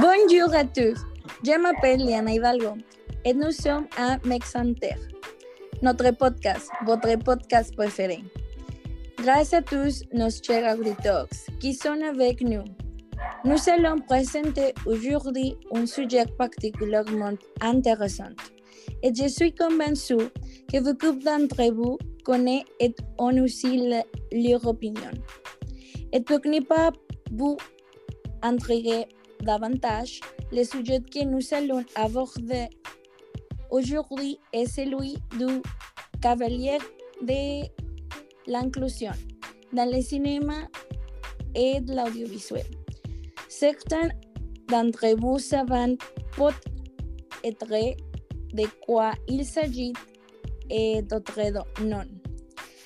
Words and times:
Bonjour 0.00 0.54
à 0.54 0.64
tous, 0.64 0.98
je 1.44 1.60
m'appelle 1.60 2.00
Liana 2.00 2.32
Hidalgo 2.32 2.78
et 3.22 3.34
nous 3.34 3.50
sommes 3.50 3.86
à 3.98 4.16
Mexanter, 4.24 4.94
notre 5.82 6.10
podcast, 6.12 6.70
votre 6.86 7.18
podcast 7.18 7.76
préféré. 7.76 8.20
Grâce 9.18 9.52
à 9.52 9.60
tous 9.60 10.04
nos 10.14 10.30
chers 10.30 10.78
auditeurs 10.78 11.26
qui 11.58 11.74
sont 11.74 12.00
avec 12.00 12.40
nous, 12.40 12.64
nous 13.44 13.58
allons 13.68 13.98
présenter 13.98 14.72
aujourd'hui 14.86 15.58
un 15.74 15.84
sujet 15.84 16.24
particulièrement 16.38 17.34
intéressant 17.60 18.32
et 19.02 19.12
je 19.14 19.28
suis 19.28 19.54
convaincue 19.54 20.30
que 20.72 20.80
beaucoup 20.80 21.18
d'entre 21.18 21.70
vous 21.74 21.98
connaissent 22.24 22.64
et 22.80 22.94
ont 23.18 23.36
aussi 23.42 23.92
leur 24.32 24.66
opinion. 24.66 25.10
Et 26.10 26.20
pour 26.20 26.40
ne 26.46 26.60
pas 26.60 26.90
vous 27.30 27.58
intriguer 28.40 29.04
davantage, 29.42 30.20
le 30.52 30.64
sujet 30.64 31.00
que 31.00 31.24
nous 31.24 31.42
allons 31.52 31.84
aborder 31.94 32.68
aujourd'hui 33.70 34.38
est 34.52 34.66
celui 34.66 35.14
du 35.38 35.62
cavalier 36.20 36.78
de 37.22 37.66
l'inclusion 38.46 39.12
dans 39.72 39.90
le 39.90 40.00
cinéma 40.02 40.68
et 41.54 41.80
l'audiovisuel. 41.80 42.66
Certains 43.48 44.08
d'entre 44.68 45.14
vous 45.16 45.38
savent 45.38 45.96
peut-être 46.36 47.96
de 48.52 48.64
quoi 48.84 49.12
il 49.28 49.44
s'agit 49.44 49.92
et 50.68 51.02
d'autres 51.02 51.52
non. 51.82 52.04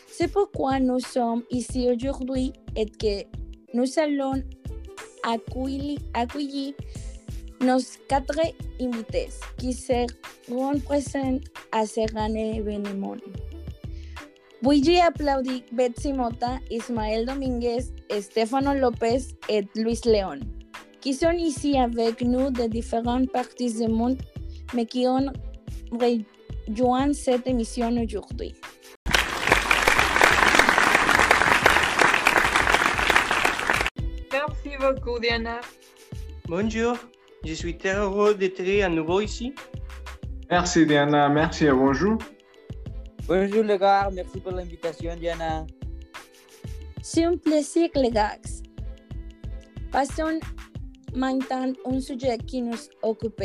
C'est 0.08 0.28
pourquoi 0.28 0.78
nous 0.78 1.00
sommes 1.00 1.42
ici 1.50 1.88
aujourd'hui 1.90 2.52
et 2.76 2.86
que 2.86 3.26
nous 3.74 3.86
allons 3.98 4.42
accueillir 5.24 6.74
nos 7.60 7.80
quatre 8.08 8.40
invités 8.80 9.28
qui 9.58 9.72
seront 9.72 10.78
présents 10.80 11.40
à 11.72 11.86
ce 11.86 12.06
grand 12.12 12.34
événement. 12.34 13.16
Vull 14.62 14.98
applaudir 14.98 15.62
Betsy 15.72 16.12
Mota, 16.12 16.58
Ismael 16.70 17.26
Domínguez, 17.26 17.92
Estefano 18.08 18.72
López 18.74 19.34
et 19.48 19.66
Luis 19.76 20.00
León, 20.06 20.40
qui 21.00 21.12
sont 21.12 21.32
ici 21.32 21.76
avec 21.76 22.22
nous 22.22 22.50
de 22.50 22.66
différentes 22.68 23.30
parties 23.30 23.74
du 23.74 23.88
monde, 23.88 24.16
mais 24.74 24.86
qui 24.86 25.06
ont 25.06 25.30
rejoint 25.92 27.12
cette 27.12 27.46
émission 27.46 27.90
aujourd'hui. 27.90 28.54
Beaucoup, 34.92 35.18
Diana. 35.18 35.60
Bonjour, 36.46 36.96
je 37.44 37.54
suis 37.54 37.76
très 37.76 37.94
heureux 37.94 38.34
d'être 38.34 38.60
à 38.82 38.88
nouveau 38.88 39.20
ici. 39.20 39.54
Merci, 40.50 40.84
Diana. 40.86 41.28
Merci 41.28 41.66
et 41.66 41.72
bonjour. 41.72 42.18
Bonjour, 43.26 43.62
les 43.64 43.78
gars. 43.78 44.10
Merci 44.12 44.40
pour 44.40 44.52
l'invitation, 44.52 45.16
Diana. 45.16 45.66
C'est 47.02 47.24
un 47.24 47.36
plaisir, 47.36 47.88
les 47.94 48.10
gars. 48.10 48.38
Passons 49.90 50.40
maintenant 51.14 51.72
un 51.86 52.00
sujet 52.00 52.36
qui 52.46 52.60
nous 52.60 52.76
occupe. 53.02 53.42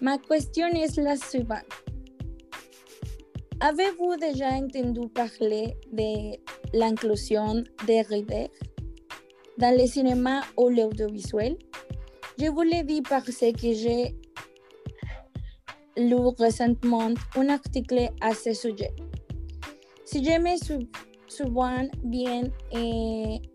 Ma 0.00 0.18
question 0.18 0.68
est 0.68 0.96
la 0.98 1.16
suivante. 1.16 1.64
Avez-vous 3.60 4.16
déjà 4.16 4.50
entendu 4.50 5.08
parler 5.08 5.74
de 5.92 6.38
l'inclusion 6.72 7.64
des 7.86 8.02
rider 8.02 8.50
dans 9.60 9.76
le 9.78 9.86
cinéma 9.86 10.40
ou 10.56 10.70
l'audiovisuel? 10.70 11.56
Je 12.38 12.46
vous 12.46 12.62
le 12.62 12.82
dis 12.82 13.02
parce 13.02 13.26
que 13.26 13.72
j'ai 13.74 14.16
lu 15.98 16.28
récemment 16.38 17.12
un 17.36 17.48
article 17.50 18.08
à 18.22 18.32
ce 18.32 18.54
sujet. 18.54 18.90
Si 20.06 20.24
je 20.24 20.38
me 20.38 20.56
souviens 21.28 21.88
bien, 22.02 22.44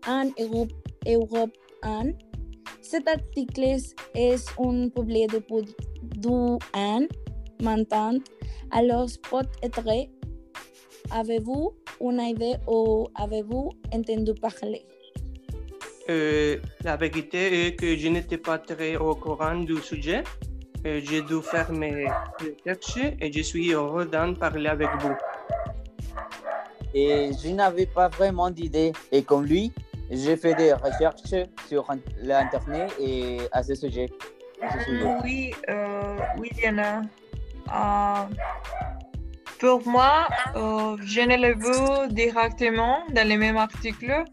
en 0.06 0.30
Europe, 0.38 0.72
Europe 1.06 1.56
1, 1.82 2.12
cet 2.82 3.08
article 3.08 3.76
est 4.14 4.44
un 4.60 4.88
publié 4.88 5.26
depuis 5.26 5.74
deux 6.02 6.56
ans 6.74 7.06
maintenant. 7.60 8.18
Alors, 8.70 9.08
peut-être, 9.28 10.08
avez-vous 11.10 11.72
une 12.00 12.20
idée 12.20 12.54
ou 12.68 13.08
avez-vous 13.16 13.70
entendu 13.92 14.34
parler? 14.34 14.86
Euh, 16.08 16.58
la 16.84 16.96
vérité 16.96 17.66
est 17.66 17.74
que 17.74 17.96
je 17.96 18.08
n'étais 18.08 18.38
pas 18.38 18.58
très 18.58 18.96
au 18.96 19.14
courant 19.14 19.56
du 19.56 19.78
sujet. 19.78 20.22
Euh, 20.86 21.00
J'ai 21.02 21.22
dû 21.22 21.42
faire 21.42 21.72
mes 21.72 22.06
recherches 22.38 23.12
et 23.20 23.32
je 23.32 23.42
suis 23.42 23.72
heureux 23.72 24.06
d'en 24.06 24.34
parler 24.34 24.68
avec 24.68 24.88
vous. 25.00 25.16
Et 26.94 27.30
je 27.42 27.48
n'avais 27.48 27.86
pas 27.86 28.08
vraiment 28.08 28.50
d'idée. 28.50 28.92
Et 29.10 29.22
comme 29.22 29.44
lui, 29.44 29.72
j'ai 30.10 30.36
fait 30.36 30.54
des 30.54 30.72
recherches 30.72 31.34
sur 31.68 31.86
l'Internet 32.22 32.92
et 33.00 33.38
à 33.50 33.62
ce 33.62 33.74
sujet. 33.74 34.08
À 34.62 34.78
ce 34.78 34.84
sujet. 34.84 35.04
Oui, 35.24 35.54
euh, 35.68 36.16
oui, 36.38 36.50
Diana. 36.54 37.02
Euh, 37.68 38.24
pour 39.58 39.86
moi, 39.88 40.28
euh, 40.54 40.96
je 41.02 41.20
ne 41.22 41.36
l'ai 41.36 41.54
vu 41.54 42.14
directement 42.14 42.98
dans 43.12 43.26
les 43.26 43.36
mêmes 43.36 43.56
articles, 43.56 44.24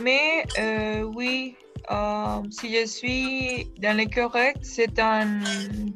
mais 0.00 0.44
euh, 0.58 1.02
oui, 1.02 1.56
euh, 1.90 2.42
si 2.50 2.74
je 2.74 2.86
suis 2.86 3.72
dans 3.78 3.96
le 3.96 4.06
correct, 4.12 4.58
c'est 4.62 4.98
un 4.98 5.40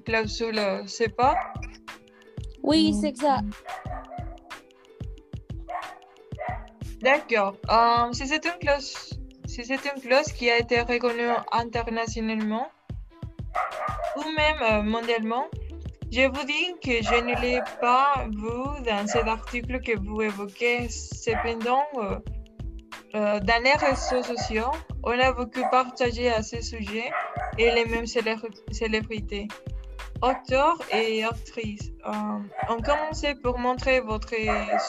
clausule, 0.04 0.60
c'est 0.86 1.14
pas? 1.14 1.36
Oui, 2.62 2.94
c'est 3.00 3.16
ça. 3.16 3.40
D'accord. 7.00 7.56
Euh, 7.70 8.12
si 8.12 8.26
c'est 8.26 8.44
une 8.44 8.58
clause, 8.60 8.94
si 9.46 9.64
c'est 9.64 9.84
une 9.84 10.00
clause 10.00 10.32
qui 10.32 10.50
a 10.50 10.58
été 10.58 10.80
reconnue 10.80 11.34
internationalement 11.50 12.68
ou 14.16 14.22
même 14.36 14.86
mondialement, 14.86 15.46
je 16.12 16.28
vous 16.28 16.44
dis 16.44 16.74
que 16.82 17.02
je 17.02 17.20
ne 17.24 17.40
l'ai 17.40 17.60
pas 17.80 18.26
vu 18.28 18.84
dans 18.84 19.06
cet 19.06 19.26
article 19.26 19.80
que 19.80 19.98
vous 19.98 20.22
évoquez. 20.22 20.88
Cependant, 20.88 21.84
dans 23.12 23.62
les 23.62 23.72
réseaux 23.86 24.22
sociaux, 24.22 24.70
on 25.04 25.18
a 25.18 25.32
beaucoup 25.32 25.68
partagé 25.70 26.30
à 26.30 26.42
ce 26.42 26.60
sujet 26.62 27.10
et 27.58 27.70
les 27.70 27.84
mêmes 27.84 28.06
célé- 28.06 28.36
célébrités, 28.70 29.48
auteurs 30.22 30.78
et 30.92 31.24
actrices. 31.24 31.92
Euh, 32.06 32.12
on 32.68 32.80
commençait 32.80 33.34
pour 33.34 33.58
montrer 33.58 34.00
votre 34.00 34.30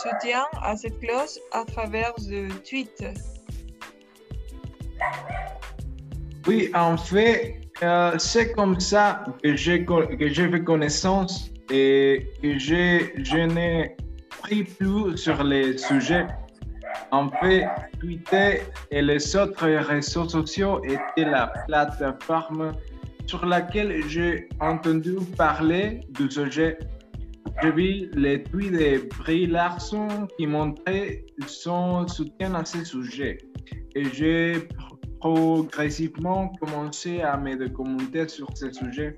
soutien 0.01 0.43
à 0.61 0.75
cette 0.77 0.99
clause 0.99 1.39
à 1.51 1.65
travers 1.65 2.13
de 2.19 2.47
tweets. 2.67 3.03
Oui, 6.47 6.69
en 6.73 6.97
fait, 6.97 7.61
euh, 7.81 8.17
c'est 8.17 8.53
comme 8.53 8.79
ça 8.79 9.23
que 9.43 9.55
j'ai 9.55 9.85
fait 9.85 10.63
connaissance 10.63 11.49
et 11.71 12.29
que 12.41 12.57
je 12.59 13.37
n'ai 13.47 13.95
pris 14.41 14.63
plus 14.63 15.17
sur 15.17 15.43
les 15.43 15.77
sujets. 15.77 16.27
En 17.11 17.29
fait, 17.29 17.65
Twitter 17.99 18.61
et 18.91 19.01
les 19.01 19.35
autres 19.35 19.67
réseaux 19.67 20.27
sociaux 20.27 20.81
étaient 20.83 21.29
la 21.29 21.47
plateforme 21.67 22.73
sur 23.27 23.45
laquelle 23.45 24.03
j'ai 24.07 24.49
entendu 24.59 25.15
parler 25.37 26.01
du 26.09 26.29
sujet. 26.29 26.77
J'ai 27.61 27.71
vu 27.71 28.11
les 28.15 28.43
tweets 28.43 28.71
de 28.71 29.09
Brie 29.19 29.47
Larson 29.47 30.27
qui 30.37 30.47
montraient 30.47 31.25
son 31.47 32.07
soutien 32.07 32.55
à 32.55 32.65
ce 32.65 32.83
sujet. 32.83 33.37
Et 33.95 34.05
j'ai 34.05 34.67
progressivement 35.19 36.49
commencé 36.59 37.21
à 37.21 37.37
me 37.37 37.55
documenter 37.55 38.27
sur 38.27 38.49
ce 38.55 38.71
sujet. 38.71 39.15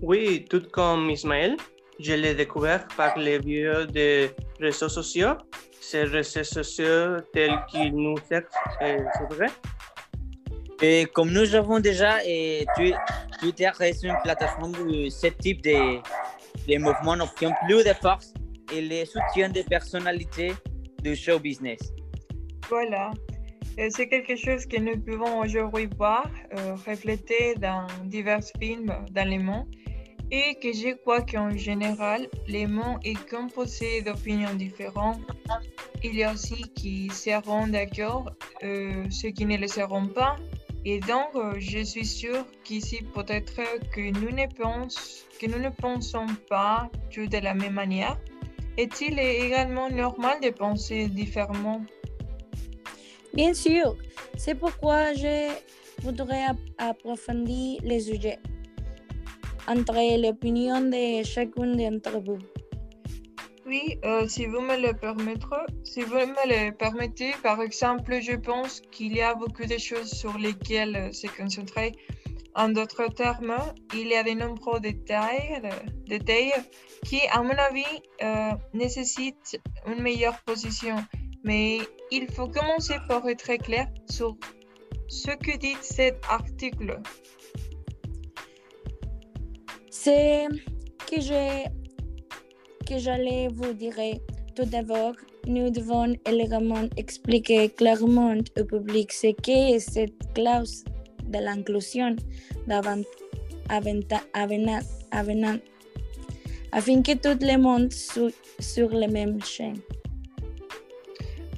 Oui, 0.00 0.46
tout 0.48 0.62
comme 0.70 1.10
Ismaël, 1.10 1.56
je 1.98 2.14
l'ai 2.14 2.34
découvert 2.34 2.86
par 2.96 3.18
les 3.18 3.38
vidéos 3.38 3.84
des 3.84 4.30
réseaux 4.60 4.88
sociaux. 4.88 5.34
Ces 5.90 6.02
réseaux 6.04 6.44
sociaux 6.44 7.20
tels 7.32 7.58
qu'ils 7.68 7.94
nous 7.94 8.16
servent, 8.28 8.44
c'est 8.78 9.34
vrai? 9.34 9.46
Et 10.82 11.06
comme 11.14 11.30
nous 11.32 11.54
avons 11.54 11.80
déjà, 11.80 12.22
et 12.26 12.66
Twi- 12.76 12.94
Twitter 13.40 13.70
est 13.80 14.02
une 14.02 14.16
plateforme 14.22 14.74
où 14.84 15.08
ce 15.08 15.28
type 15.28 15.62
de, 15.62 15.96
de 16.68 16.78
mouvements 16.78 17.24
obtient 17.24 17.54
plus 17.66 17.82
de 17.84 17.94
force 18.02 18.34
et 18.70 18.82
le 18.82 19.06
soutien 19.06 19.48
des 19.48 19.64
personnalités 19.64 20.52
du 21.02 21.16
show 21.16 21.38
business. 21.38 21.80
Voilà. 22.68 23.10
Et 23.78 23.88
C'est 23.90 24.08
quelque 24.08 24.36
chose 24.36 24.66
que 24.66 24.78
nous 24.78 25.00
pouvons 25.00 25.38
aujourd'hui 25.40 25.88
voir 25.96 26.28
euh, 26.52 26.74
reflété 26.86 27.54
dans 27.56 27.86
divers 28.04 28.44
films 28.60 28.92
dans 29.10 29.28
le 29.28 29.38
monde 29.38 29.68
et 30.30 30.56
que 30.62 30.72
je 30.72 30.94
crois 30.96 31.22
qu'en 31.22 31.50
général, 31.56 32.28
le 32.48 32.66
monde 32.66 32.98
est 33.04 33.18
composé 33.28 34.02
d'opinions 34.02 34.54
différentes. 34.54 35.20
Il 36.02 36.14
y 36.14 36.22
a 36.24 36.32
aussi 36.32 36.62
qui 36.74 37.08
seront 37.10 37.66
d'accord, 37.66 38.30
euh, 38.62 39.04
ceux 39.10 39.30
qui 39.30 39.46
ne 39.46 39.56
le 39.56 39.66
seront 39.66 40.06
pas, 40.06 40.36
Et 40.84 41.00
donc, 41.00 41.34
euh, 41.34 41.54
je 41.58 41.82
suis 41.84 42.06
sûre 42.06 42.46
qu'ici, 42.64 43.02
peut-être 43.14 43.56
que 43.90 44.00
nous 44.20 44.30
ne, 44.30 44.46
que 45.38 45.46
nous 45.46 45.58
ne 45.58 45.70
pensons 45.70 46.26
pas 46.48 46.88
tous 47.10 47.26
de 47.26 47.38
la 47.38 47.52
même 47.52 47.74
manière. 47.74 48.16
Est-il 48.76 49.18
également 49.18 49.90
normal 49.90 50.38
de 50.40 50.50
penser 50.50 51.08
différemment? 51.08 51.82
Bien 53.34 53.52
sûr, 53.54 53.96
c'est 54.36 54.54
pourquoi 54.54 55.12
je 55.14 55.50
voudrais 56.02 56.44
ap- 56.44 56.56
approfondir 56.78 57.80
le 57.84 57.98
sujet 57.98 58.38
entre 59.68 60.00
l'opinion 60.22 60.80
de 60.80 61.22
chacun 61.24 61.76
d'entre 61.76 62.18
vous. 62.20 62.38
Oui, 63.66 63.98
euh, 64.02 64.26
si 64.26 64.46
vous 64.46 64.62
me 64.62 64.76
le 64.80 64.94
permettrez, 64.94 65.66
si 65.84 66.00
vous 66.00 66.14
me 66.14 66.44
le 66.48 66.70
permettez, 66.70 67.32
par 67.42 67.60
exemple, 67.60 68.18
je 68.22 68.32
pense 68.32 68.80
qu'il 68.90 69.14
y 69.14 69.20
a 69.20 69.34
beaucoup 69.34 69.66
de 69.66 69.76
choses 69.76 70.10
sur 70.10 70.38
lesquelles 70.38 70.96
euh, 70.96 71.12
se 71.12 71.26
concentrer. 71.26 71.92
En 72.54 72.70
d'autres 72.70 73.08
termes, 73.08 73.58
il 73.94 74.08
y 74.08 74.14
a 74.14 74.22
de 74.22 74.30
nombreux 74.30 74.80
détails, 74.80 75.60
détails 76.06 76.54
qui, 77.04 77.20
à 77.30 77.42
mon 77.42 77.58
avis, 77.68 77.94
euh, 78.22 78.52
nécessitent 78.72 79.60
une 79.86 80.00
meilleure 80.00 80.40
position. 80.44 80.96
Mais 81.44 81.78
il 82.10 82.26
faut 82.32 82.48
commencer 82.48 82.96
par 83.06 83.28
être 83.28 83.54
clair 83.56 83.86
sur 84.08 84.34
ce 85.08 85.32
que 85.32 85.56
dit 85.58 85.76
cet 85.82 86.16
article. 86.28 87.00
C'est 89.90 90.46
que 91.10 91.20
je 91.20 91.66
que 92.86 92.98
j'allais 92.98 93.48
vous 93.48 93.72
dire 93.72 93.94
tout 94.54 94.64
d'abord, 94.64 95.12
nous 95.46 95.70
devons 95.70 96.14
également 96.26 96.88
expliquer 96.96 97.68
clairement 97.68 98.34
au 98.58 98.64
public 98.64 99.12
ce 99.12 99.32
qu'est 99.32 99.78
cette 99.78 100.32
clause 100.34 100.84
de 101.24 101.38
l'inclusion 101.38 102.16
d'avant 102.66 103.02
afin 103.68 104.00
que 107.02 107.14
tout 107.14 107.38
le 107.40 107.56
monde 107.56 107.92
soit 107.92 108.32
sur 108.58 108.88
le 108.88 109.06
même 109.06 109.42
chaîne. 109.44 109.80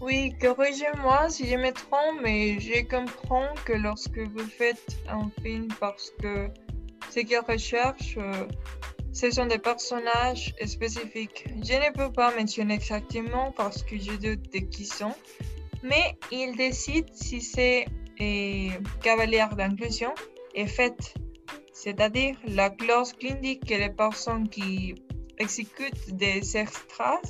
Oui, 0.01 0.35
corrigez-moi 0.41 1.29
si 1.29 1.47
je 1.47 1.57
me 1.57 1.73
trompe, 1.73 2.21
mais 2.23 2.59
je 2.59 2.83
comprends 2.85 3.55
que 3.65 3.75
lorsque 3.75 4.19
vous 4.19 4.49
faites 4.59 4.97
un 5.09 5.31
film 5.43 5.69
parce 5.79 6.13
que 6.23 6.49
ce 7.11 7.21
qu'ils 7.21 7.41
recherchent, 7.47 8.17
euh, 8.19 8.47
ce 9.13 9.31
sont 9.31 9.47
des 9.47 9.59
personnages 9.59 10.55
spécifiques. 10.67 11.45
Je 11.57 11.75
ne 11.75 11.93
peux 11.93 12.13
pas 12.13 12.35
mentionner 12.37 12.75
exactement 12.75 13.53
parce 13.53 13.83
que 13.83 13.99
je 13.99 14.13
doute 14.13 14.53
de 14.53 14.61
qui 14.61 14.85
sont, 14.85 15.15
mais 15.83 16.17
ils 16.31 16.57
décident 16.57 17.13
si 17.13 17.41
c'est 17.41 17.87
euh, 18.21 18.71
cavalier 19.03 19.45
d'inclusion 19.57 20.13
est 20.55 20.67
faite. 20.67 21.15
C'est-à-dire, 21.73 22.37
la 22.47 22.69
clause 22.71 23.15
indique 23.25 23.67
que 23.67 23.75
les 23.75 23.91
personnes 23.91 24.49
qui 24.49 24.95
exécutent 25.39 26.15
des 26.15 26.57
extras 26.57 27.23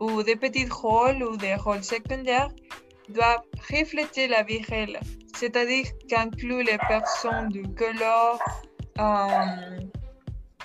ou 0.00 0.22
des 0.22 0.36
petits 0.36 0.66
rôles 0.66 1.22
ou 1.24 1.36
des 1.36 1.56
rôles 1.56 1.82
secondaires 1.82 2.50
doivent 3.08 3.42
refléter 3.70 4.28
la 4.28 4.42
vie 4.44 4.62
réelle, 4.62 5.00
c'est-à-dire 5.34 5.86
qu'inclut 6.08 6.62
les 6.62 6.78
personnes 6.88 7.50
couleur, 7.76 8.38
euh, 8.38 8.71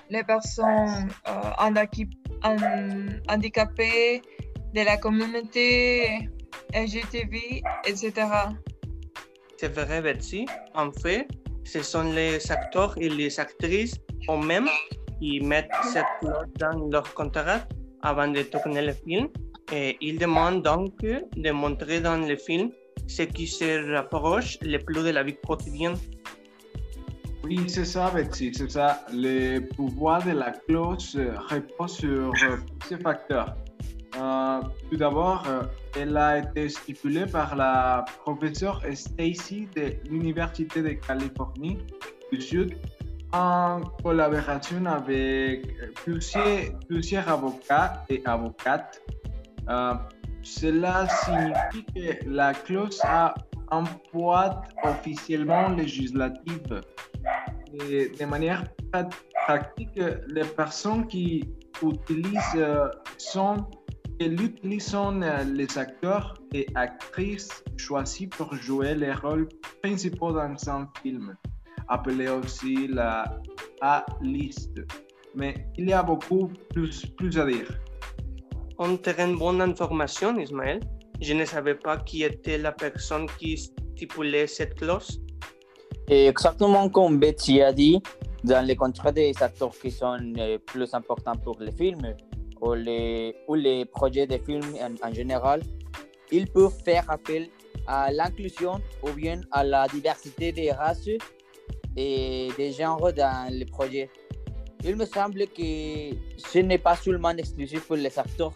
les 0.09 0.23
personnes 0.23 1.09
euh, 1.27 1.51
handicap- 1.59 2.13
han- 2.43 3.21
handicapées, 3.29 4.21
de 4.73 4.81
la 4.83 4.97
communauté 4.97 6.29
LGTB, 6.73 7.63
etc. 7.85 8.11
C'est 9.57 9.73
vrai, 9.73 10.01
Betsy. 10.01 10.45
En 10.75 10.91
fait, 10.91 11.27
ce 11.63 11.81
sont 11.81 12.03
les 12.13 12.51
acteurs 12.51 12.93
et 12.97 13.09
les 13.09 13.39
actrices 13.39 13.95
eux-mêmes 14.29 14.67
qui 15.19 15.39
mettent 15.41 15.71
cette 15.83 16.05
clause 16.19 16.45
dans 16.59 16.87
leur 16.91 17.11
contrat 17.13 17.61
avant 18.03 18.27
de 18.27 18.41
tourner 18.43 18.81
le 18.83 18.93
film. 18.93 19.29
Et 19.71 19.97
ils 20.01 20.19
demandent 20.19 20.61
donc 20.63 20.93
de 21.01 21.51
montrer 21.51 21.99
dans 22.01 22.17
le 22.17 22.35
film 22.35 22.69
ce 23.07 23.23
qui 23.23 23.47
se 23.47 23.91
rapproche 23.93 24.57
le 24.61 24.77
plus 24.77 25.03
de 25.03 25.09
la 25.09 25.23
vie 25.23 25.35
quotidienne. 25.45 25.95
Oui, 27.47 27.63
c'est 27.69 27.85
ça, 27.85 28.11
Betsy, 28.13 28.51
c'est 28.53 28.69
ça. 28.69 29.05
Le 29.13 29.59
pouvoir 29.59 30.21
de 30.21 30.31
la 30.31 30.51
clause 30.51 31.15
euh, 31.15 31.33
repose 31.49 31.95
sur 31.95 32.33
euh, 32.43 32.57
ces 32.89 32.97
facteurs. 32.97 33.55
Euh, 34.19 34.61
tout 34.89 34.97
d'abord, 34.97 35.45
elle 35.95 36.17
a 36.17 36.39
été 36.39 36.67
stipulée 36.67 37.25
par 37.25 37.55
la 37.55 38.03
professeure 38.23 38.81
Stacy 38.93 39.69
de 39.75 39.93
l'Université 40.09 40.81
de 40.81 40.89
Californie 40.89 41.77
du 42.33 42.41
Sud 42.41 42.77
en 43.31 43.79
collaboration 44.03 44.85
avec 44.85 45.67
plusieurs, 46.03 46.77
plusieurs 46.89 47.29
avocats 47.29 48.03
et 48.09 48.21
avocates. 48.25 49.01
Cela 50.41 51.07
signifie 51.09 51.85
que 51.93 52.29
la 52.29 52.53
clause 52.53 52.99
a 53.03 53.35
un 53.71 53.83
poids 54.11 54.63
officiellement 54.83 55.69
législatif. 55.69 56.61
De 57.73 58.25
manière 58.25 58.63
pra- 58.91 59.09
pratique, 59.45 59.99
les 60.27 60.45
personnes 60.55 61.05
qui 61.07 61.43
utilisent 61.83 62.65
sont, 63.17 63.65
elles 64.19 64.41
utilisent 64.41 64.95
les 65.53 65.77
acteurs 65.77 66.33
et 66.53 66.65
actrices 66.75 67.63
choisis 67.75 68.27
pour 68.29 68.53
jouer 68.55 68.95
les 68.95 69.11
rôles 69.11 69.47
principaux 69.83 70.31
dans 70.31 70.55
un 70.69 70.89
film, 71.01 71.35
appelé 71.89 72.29
aussi 72.29 72.87
la 72.87 73.25
A-liste. 73.81 74.79
Mais 75.35 75.67
il 75.77 75.89
y 75.89 75.93
a 75.93 76.01
beaucoup 76.03 76.49
plus, 76.73 77.05
plus 77.17 77.37
à 77.37 77.45
dire. 77.45 77.69
On 78.79 78.95
terrain 78.97 79.33
bonne 79.33 79.61
information, 79.61 80.37
Ismaël. 80.39 80.79
Je 81.21 81.33
ne 81.33 81.45
savais 81.45 81.75
pas 81.75 81.97
qui 81.97 82.23
était 82.23 82.57
la 82.57 82.71
personne 82.71 83.27
qui 83.39 83.57
stipulait 83.57 84.47
cette 84.47 84.75
clause. 84.75 85.21
Exactement 86.09 86.89
comme 86.89 87.19
Betty 87.19 87.61
a 87.61 87.73
dit, 87.73 88.01
dans 88.45 88.65
les 88.65 88.77
contrats 88.77 89.11
des 89.11 89.33
acteurs 89.41 89.77
qui 89.77 89.91
sont 89.91 90.17
euh, 90.37 90.57
plus 90.57 90.93
importants 90.93 91.35
pour 91.35 91.59
les 91.59 91.73
films 91.73 92.15
ou 92.61 92.73
les, 92.73 93.85
projets 93.91 94.25
de 94.25 94.37
films 94.37 94.73
en, 95.03 95.13
général, 95.13 95.61
ils 96.31 96.47
peuvent 96.47 96.73
faire 96.85 97.03
appel 97.11 97.49
à 97.87 98.09
l'inclusion 98.11 98.81
ou 99.03 99.11
bien 99.11 99.41
à 99.51 99.65
la 99.65 99.87
diversité 99.87 100.53
des 100.53 100.71
races 100.71 101.09
et 101.97 102.47
des 102.57 102.71
genres 102.71 103.11
dans 103.11 103.51
les 103.51 103.65
projets. 103.65 104.09
Il 104.85 104.95
me 104.95 105.05
semble 105.05 105.45
que 105.47 106.15
ce 106.37 106.59
n'est 106.59 106.77
pas 106.77 106.95
seulement 106.95 107.31
exclusif 107.31 107.85
pour 107.85 107.97
les 107.97 108.17
acteurs, 108.17 108.53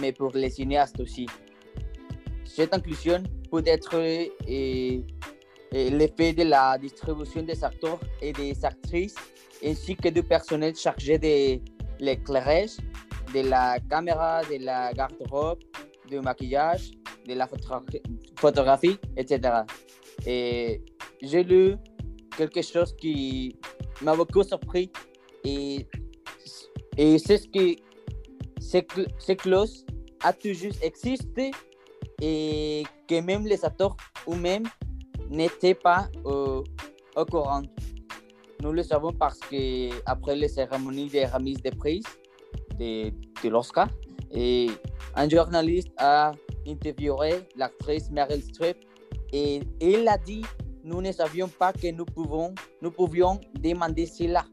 mais 0.00 0.12
pour 0.12 0.32
les 0.32 0.48
cinéastes 0.48 0.98
aussi. 1.00 1.26
Cette 2.44 2.72
inclusion 2.72 3.22
peut 3.50 3.62
être 3.66 3.96
euh, 3.96 5.00
l'effet 5.90 6.32
de 6.32 6.44
la 6.44 6.78
distribution 6.78 7.42
des 7.42 7.62
acteurs 7.62 8.00
et 8.22 8.32
des 8.32 8.64
actrices, 8.64 9.16
ainsi 9.64 9.96
que 9.96 10.08
du 10.08 10.22
personnel 10.22 10.74
chargé 10.76 11.18
de 11.18 11.60
l'éclairage, 11.98 12.76
de 13.34 13.40
la 13.40 13.78
caméra, 13.90 14.42
de 14.44 14.64
la 14.64 14.92
garde-robe, 14.92 15.58
du 16.08 16.20
maquillage, 16.20 16.90
de 17.26 17.34
la 17.34 17.46
photogra- 17.46 17.82
photographie, 18.38 18.96
etc. 19.16 19.62
Et 20.26 20.82
j'ai 21.22 21.42
lu 21.42 21.76
quelque 22.36 22.62
chose 22.62 22.94
qui 22.96 23.56
m'a 24.02 24.14
beaucoup 24.14 24.42
surpris 24.44 24.90
et, 25.44 25.86
et 26.96 27.18
c'est 27.18 27.38
ce 27.38 27.48
que 27.48 27.80
ces, 28.60 28.82
cl- 28.82 29.08
ces 29.18 29.36
clauses 29.36 29.84
a 30.22 30.32
toujours 30.32 30.72
existé 30.82 31.50
et 32.20 32.84
que 33.08 33.20
même 33.20 33.46
les 33.46 33.64
acteurs 33.64 33.96
eux-mêmes 34.28 34.68
n'étaient 35.30 35.74
pas 35.74 36.08
euh, 36.24 36.62
au 37.16 37.24
courant. 37.24 37.62
Nous 38.62 38.72
le 38.72 38.82
savons 38.82 39.12
parce 39.12 39.38
que 39.38 39.90
après 40.06 40.34
les 40.36 40.48
cérémonies 40.48 41.08
des 41.08 41.26
remises 41.26 41.62
de 41.62 41.70
prix 41.70 42.02
de, 42.78 43.10
de 43.42 43.48
l'Oscar, 43.48 43.88
et 44.32 44.68
un 45.14 45.28
journaliste 45.28 45.88
a 45.98 46.32
interviewé 46.66 47.40
l'actrice 47.56 48.10
Meryl 48.10 48.42
Streep 48.42 48.76
et 49.32 49.60
il 49.80 50.08
a 50.08 50.18
dit 50.18 50.42
nous 50.84 51.02
ne 51.02 51.10
savions 51.10 51.48
pas 51.48 51.72
que 51.72 51.90
nous 51.90 52.06
nous 52.80 52.90
pouvions 52.92 53.40
demander 53.58 54.06
cela. 54.06 54.44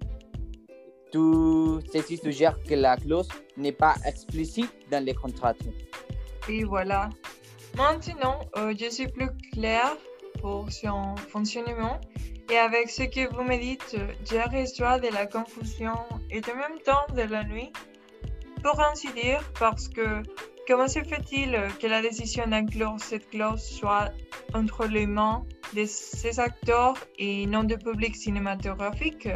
Tout 1.11 1.79
ceci 1.91 2.17
suggère 2.17 2.57
que 2.63 2.73
la 2.73 2.97
clause 2.97 3.27
n'est 3.55 3.71
pas 3.71 3.93
explicite 4.03 4.71
dans 4.89 5.03
les 5.03 5.13
contrats. 5.13 5.53
Et 6.49 6.63
voilà. 6.63 7.09
Maintenant, 7.77 8.39
euh, 8.57 8.73
je 8.75 8.89
suis 8.89 9.07
plus 9.07 9.29
claire 9.51 9.95
pour 10.43 10.69
son 10.69 11.15
fonctionnement. 11.29 12.01
Et 12.51 12.57
avec 12.57 12.89
ce 12.89 13.03
que 13.03 13.33
vous 13.33 13.43
me 13.43 13.57
dites, 13.57 13.95
j'ai 14.29 14.41
reçu 14.41 14.81
de 15.05 15.13
la 15.13 15.25
confusion 15.25 15.97
et 16.29 16.41
en 16.51 16.55
même 16.63 16.79
temps 16.83 17.07
de 17.15 17.21
la 17.21 17.45
nuit. 17.45 17.71
Pour 18.61 18.77
ainsi 18.81 19.07
dire, 19.13 19.41
parce 19.57 19.87
que 19.87 20.21
comment 20.67 20.89
se 20.89 21.01
fait-il 21.11 21.51
que 21.79 21.87
la 21.87 22.01
décision 22.01 22.45
d'inclure 22.45 22.95
cette 22.97 23.29
clause 23.29 23.63
soit 23.63 24.11
entre 24.53 24.85
les 24.85 25.07
mains 25.07 25.45
de 25.77 25.85
ces 25.85 26.41
acteurs 26.41 26.97
et 27.17 27.45
non 27.45 27.63
du 27.63 27.77
public 27.77 28.13
cinématographique? 28.13 29.29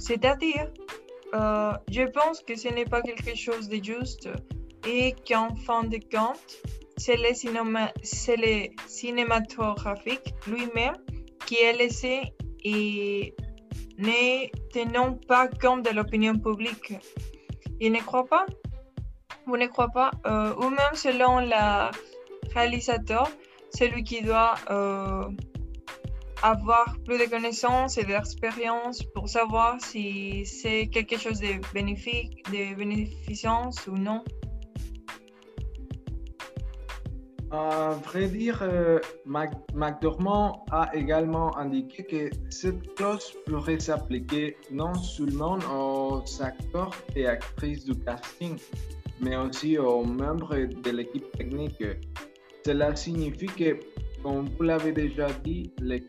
C'est-à-dire, 0.00 0.66
euh, 1.34 1.72
je 1.88 2.02
pense 2.02 2.42
que 2.42 2.56
ce 2.56 2.68
n'est 2.68 2.90
pas 2.94 3.00
quelque 3.00 3.36
chose 3.36 3.68
de 3.68 3.78
juste 3.82 4.28
et 4.88 5.14
qu'en 5.28 5.54
fin 5.54 5.84
de 5.84 5.98
compte, 6.14 6.50
c'est 6.96 7.16
le, 7.16 7.34
cinéma, 7.34 7.92
le 8.28 8.68
cinématographique 8.86 10.34
lui-même 10.46 10.96
qui 11.46 11.56
est 11.56 11.72
laissé 11.72 12.22
et 12.64 13.34
ne 13.98 14.48
tenant 14.72 15.14
pas 15.28 15.48
compte 15.48 15.84
de 15.84 15.90
l'opinion 15.90 16.38
publique. 16.38 16.94
Il 17.80 17.92
ne 17.92 17.98
croit 17.98 18.26
pas 18.26 18.46
Vous 19.46 19.56
ne 19.56 19.66
croyez 19.66 19.90
pas 19.92 20.10
euh, 20.26 20.54
Ou 20.56 20.70
même 20.70 20.94
selon 20.94 21.40
le 21.40 21.90
réalisateur, 22.54 23.28
celui 23.74 24.04
qui 24.04 24.22
doit 24.22 24.54
euh, 24.70 25.24
avoir 26.42 26.96
plus 27.04 27.18
de 27.18 27.24
connaissances 27.24 27.98
et 27.98 28.04
d'expérience 28.04 29.02
pour 29.14 29.28
savoir 29.28 29.80
si 29.80 30.44
c'est 30.44 30.88
quelque 30.88 31.18
chose 31.18 31.40
de 31.40 31.60
bénéfique, 31.72 32.44
de 32.50 32.74
bénéficient 32.74 33.88
ou 33.88 33.96
non 33.96 34.22
À 37.54 37.90
vrai 38.06 38.28
dire, 38.28 38.60
euh, 38.62 38.98
McDormand 39.26 40.64
a 40.70 40.88
également 40.96 41.54
indiqué 41.58 42.02
que 42.02 42.30
cette 42.48 42.94
clause 42.94 43.34
pourrait 43.44 43.78
s'appliquer 43.78 44.56
non 44.70 44.94
seulement 44.94 45.58
aux 45.70 46.22
acteurs 46.40 46.94
et 47.14 47.26
actrices 47.26 47.84
du 47.84 47.94
casting, 47.94 48.56
mais 49.20 49.36
aussi 49.36 49.76
aux 49.76 50.02
membres 50.02 50.56
de 50.56 50.90
l'équipe 50.92 51.30
technique. 51.32 51.84
Cela 52.64 52.96
signifie 52.96 53.48
que, 53.48 53.78
comme 54.22 54.48
vous 54.56 54.62
l'avez 54.62 54.92
déjà 54.92 55.26
dit, 55.44 55.70
les, 55.82 56.06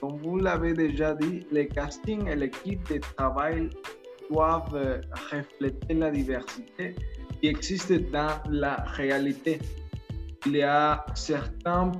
comme 0.00 0.16
vous 0.22 0.38
l'avez 0.38 0.72
déjà 0.72 1.14
dit, 1.14 1.44
le 1.52 1.64
casting 1.64 2.26
et 2.26 2.36
l'équipe 2.36 2.90
de 2.90 3.00
travail 3.18 3.68
doivent 4.30 5.02
refléter 5.30 5.92
la 5.92 6.10
diversité 6.10 6.94
qui 7.42 7.48
existe 7.48 7.92
dans 8.10 8.40
la 8.48 8.76
réalité 8.76 9.58
il 10.46 10.56
y 10.56 10.62
a 10.62 11.04
certains 11.14 11.92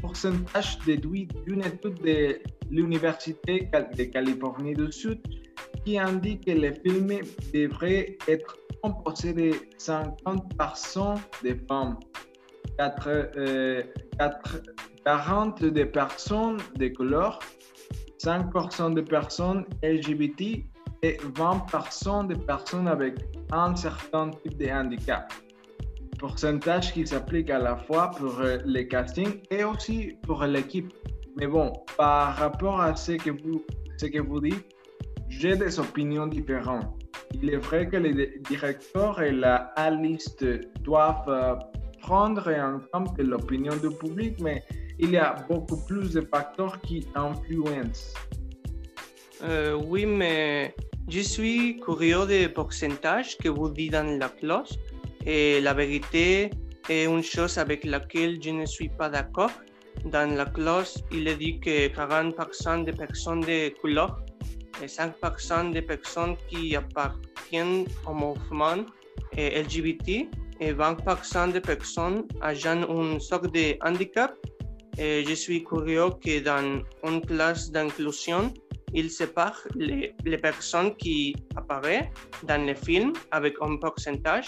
pourcentages 0.00 0.78
déduits 0.86 1.28
d'une 1.46 1.64
étude 1.64 2.00
de 2.02 2.38
l'Université 2.70 3.68
de 3.72 4.04
Californie 4.04 4.74
du 4.74 4.92
Sud 4.92 5.20
qui 5.84 5.98
indique 5.98 6.44
que 6.46 6.52
les 6.52 6.74
films 6.74 7.20
devraient 7.54 8.18
être 8.28 8.56
composés 8.82 9.32
de 9.32 9.52
50% 9.78 11.14
de 11.44 11.56
femmes, 11.68 11.98
4, 12.78 13.32
40% 15.04 15.72
de 15.72 15.84
personnes 15.84 16.58
de 16.76 16.88
couleur, 16.88 17.38
5% 18.18 18.94
de 18.94 19.00
personnes 19.00 19.64
LGBT 19.82 20.66
et 21.02 21.16
20% 21.34 22.26
de 22.26 22.34
personnes 22.34 22.88
avec 22.88 23.14
un 23.52 23.74
certain 23.76 24.30
type 24.30 24.56
de 24.58 24.68
handicap 24.68 25.32
pourcentage 26.26 26.92
qui 26.92 27.06
s'applique 27.06 27.50
à 27.50 27.60
la 27.60 27.76
fois 27.76 28.10
pour 28.10 28.40
euh, 28.40 28.58
les 28.64 28.88
castings 28.88 29.36
et 29.48 29.62
aussi 29.62 30.16
pour 30.26 30.42
l'équipe. 30.44 30.92
Mais 31.36 31.46
bon, 31.46 31.72
par 31.96 32.34
rapport 32.34 32.80
à 32.80 32.96
ce 32.96 33.12
que 33.12 33.30
vous, 33.30 33.64
ce 33.96 34.06
que 34.06 34.20
vous 34.28 34.40
dites, 34.40 34.66
j'ai 35.28 35.54
des 35.56 35.78
opinions 35.78 36.26
différentes. 36.26 36.88
Il 37.32 37.48
est 37.54 37.62
vrai 37.68 37.88
que 37.88 37.98
les 37.98 38.40
directeurs 38.50 39.22
et 39.22 39.30
la 39.30 39.72
liste 40.02 40.44
doivent 40.82 41.28
euh, 41.28 41.54
prendre 42.00 42.48
en 42.68 42.80
compte 42.92 43.18
l'opinion 43.18 43.76
du 43.76 43.90
public, 43.96 44.34
mais 44.40 44.64
il 44.98 45.10
y 45.12 45.18
a 45.18 45.36
beaucoup 45.48 45.80
plus 45.86 46.12
de 46.12 46.22
facteurs 46.22 46.80
qui 46.80 47.06
influencent. 47.14 48.14
Euh, 49.44 49.78
oui, 49.90 50.06
mais 50.06 50.74
je 51.08 51.20
suis 51.20 51.78
curieux 51.84 52.26
des 52.26 52.48
pourcentages 52.48 53.38
que 53.38 53.48
vous 53.48 53.68
dites 53.68 53.92
dans 53.92 54.18
la 54.18 54.28
clause. 54.28 54.76
Et 55.26 55.60
la 55.60 55.74
vérité 55.74 56.50
est 56.88 57.04
une 57.04 57.22
chose 57.22 57.58
avec 57.58 57.84
laquelle 57.84 58.40
je 58.40 58.50
ne 58.50 58.64
suis 58.64 58.88
pas 58.88 59.08
d'accord. 59.08 59.50
Dans 60.04 60.30
la 60.36 60.44
clause, 60.46 61.02
il 61.10 61.26
est 61.26 61.36
dit 61.36 61.58
que 61.58 61.88
40% 61.88 62.84
des 62.84 62.92
personnes 62.92 63.40
de 63.40 63.70
couleur 63.80 64.20
et 64.80 64.86
5% 64.86 65.72
des 65.72 65.82
personnes 65.82 66.36
qui 66.48 66.76
appartiennent 66.76 67.86
au 68.06 68.12
mouvement 68.12 68.76
LGBT 69.36 70.28
et 70.60 70.72
20% 70.72 71.52
des 71.52 71.60
personnes 71.60 72.24
ayant 72.44 72.86
une 72.88 73.18
sorte 73.18 73.52
de 73.52 73.76
handicap. 73.84 74.32
Je 74.96 75.34
suis 75.34 75.64
curieux 75.64 76.10
que 76.24 76.40
dans 76.40 76.82
une 77.04 77.20
classe 77.22 77.70
d'inclusion, 77.72 78.54
il 78.94 79.10
sépare 79.10 79.60
les, 79.74 80.14
les 80.24 80.38
personnes 80.38 80.94
qui 80.96 81.34
apparaissent 81.56 82.06
dans 82.44 82.64
les 82.64 82.76
films 82.76 83.12
avec 83.32 83.54
un 83.60 83.76
pourcentage 83.76 84.46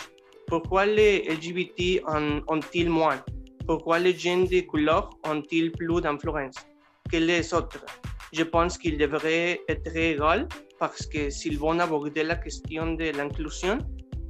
pourquoi 0.49 0.87
les 0.87 1.25
LGBT 1.29 2.03
ont-ils 2.49 2.89
moins? 2.89 3.23
Pourquoi 3.67 3.99
les 3.99 4.17
gens 4.17 4.45
de 4.45 4.61
couleur 4.63 5.11
ont-ils 5.25 5.71
plus 5.71 6.01
d'influence 6.01 6.57
que 7.11 7.19
les 7.19 7.53
autres? 7.53 7.85
Je 8.33 8.43
pense 8.43 8.79
qu'ils 8.79 8.97
devraient 8.97 9.61
être 9.69 9.95
égaux 9.95 10.49
parce 10.79 11.07
que 11.07 11.29
s'ils 11.29 11.59
vont 11.59 11.79
aborder 11.79 12.23
la 12.23 12.37
question 12.37 12.95
de 12.95 13.11
l'inclusion, 13.17 13.79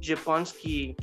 je 0.01 0.15
pense 0.15 0.51
qu'ils 0.53 0.95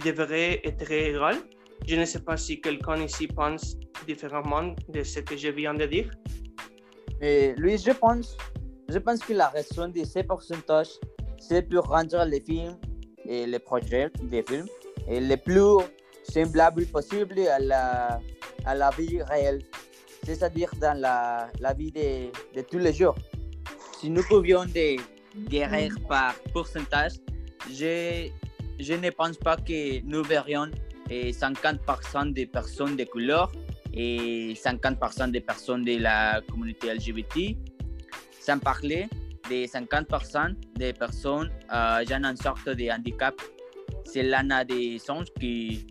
devraient 0.00 0.60
être 0.64 0.90
égaux. 0.90 1.38
Je 1.86 1.96
ne 1.96 2.06
sais 2.06 2.20
pas 2.20 2.38
si 2.38 2.60
quelqu'un 2.60 3.02
ici 3.02 3.26
pense 3.26 3.76
différemment 4.06 4.74
de 4.88 5.02
ce 5.02 5.20
que 5.20 5.36
je 5.36 5.48
viens 5.48 5.74
de 5.74 5.84
dire. 5.84 6.10
Et 7.20 7.54
Louis, 7.56 7.78
je 7.78 7.92
pense, 7.92 8.36
je 8.88 8.98
pense 8.98 9.20
que 9.20 9.34
la 9.34 9.48
raison 9.48 9.88
de 9.88 10.02
ces 10.04 10.22
pourcentages, 10.24 10.94
c'est 11.38 11.68
pour 11.68 11.84
rendre 11.84 12.24
les 12.24 12.40
films 12.40 12.78
et 13.26 13.46
les 13.46 13.58
projets 13.58 14.10
des 14.22 14.42
films 14.42 14.66
et 15.08 15.20
les 15.20 15.36
plus 15.36 15.78
semblables 16.24 16.86
possible 16.86 17.40
à 17.48 17.58
la, 17.58 18.20
à 18.64 18.74
la 18.74 18.90
vie 18.90 19.22
réelle, 19.22 19.60
c'est-à-dire 20.24 20.70
dans 20.80 20.98
la, 20.98 21.48
la 21.60 21.72
vie 21.74 21.90
de, 21.90 22.30
de, 22.54 22.62
tous 22.62 22.78
les 22.78 22.92
jours. 22.92 23.16
Si 23.98 24.10
nous 24.10 24.22
pouvions 24.22 24.64
guérir 25.48 25.94
par 26.08 26.34
pourcentage, 26.52 27.12
je, 27.70 28.28
je 28.78 28.94
ne 28.94 29.10
pense 29.10 29.36
pas 29.36 29.56
que 29.56 30.00
nous 30.04 30.22
verrions 30.22 30.70
50% 31.10 32.32
des 32.32 32.46
personnes 32.46 32.96
de 32.96 33.04
couleur 33.04 33.52
et 33.92 34.54
50% 34.54 35.30
des 35.30 35.40
personnes 35.40 35.84
de 35.84 35.98
la 35.98 36.40
communauté 36.50 36.94
LGBT, 36.94 37.56
sans 38.40 38.58
parler 38.58 39.08
de 39.52 39.66
50% 39.66 40.54
des 40.76 40.92
personnes 40.92 41.50
euh, 41.72 41.98
ayant 41.98 42.24
une 42.24 42.36
sorte 42.36 42.68
de 42.68 42.90
handicap. 42.90 43.34
C'est 44.04 44.22
l'un 44.22 44.64
des 44.64 44.98
sens 44.98 45.26
qui, 45.38 45.86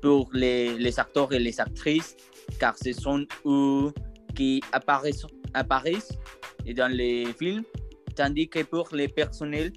pour 0.00 0.30
les, 0.32 0.98
acteurs 0.98 1.32
et 1.32 1.38
les 1.38 1.60
actrices, 1.60 2.16
car 2.60 2.74
ce 2.78 2.92
sont 2.92 3.26
eux 3.44 3.92
qui 4.34 4.62
apparaissent, 4.72 5.26
apparaissent 5.54 6.16
dans 6.76 6.92
les 6.92 7.32
films, 7.38 7.64
tandis 8.14 8.48
que 8.48 8.62
pour 8.62 8.88
les 8.92 9.08
personnels, 9.08 9.72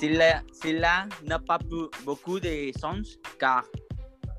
cela, 0.00 0.42
cela 0.62 1.06
n'a 1.24 1.38
pas 1.38 1.58
beaucoup 2.04 2.38
de 2.40 2.70
sens, 2.78 3.18
car 3.38 3.64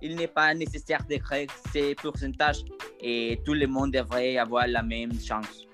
il 0.01 0.15
n'est 0.15 0.27
pas 0.27 0.53
nécessaire 0.53 1.03
de 1.10 1.17
créer 1.17 1.48
ces 1.74 1.96
pourcentages 1.96 2.63
et 3.01 3.39
tout 3.46 3.53
le 3.53 3.67
monde 3.67 3.91
devrait 3.91 4.38
avoir 4.38 4.67
la 4.67 4.84
même 4.84 5.13
chance. 5.19 5.69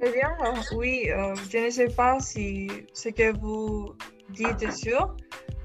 Très 0.00 0.12
bien, 0.12 0.34
oui, 0.72 1.10
euh, 1.10 1.34
je 1.50 1.58
ne 1.58 1.68
sais 1.68 1.88
pas 1.88 2.18
si 2.20 2.70
ce 2.94 3.10
que 3.10 3.36
vous 3.38 3.94
dites 4.30 4.62
est 4.62 4.70
sûr. 4.70 5.14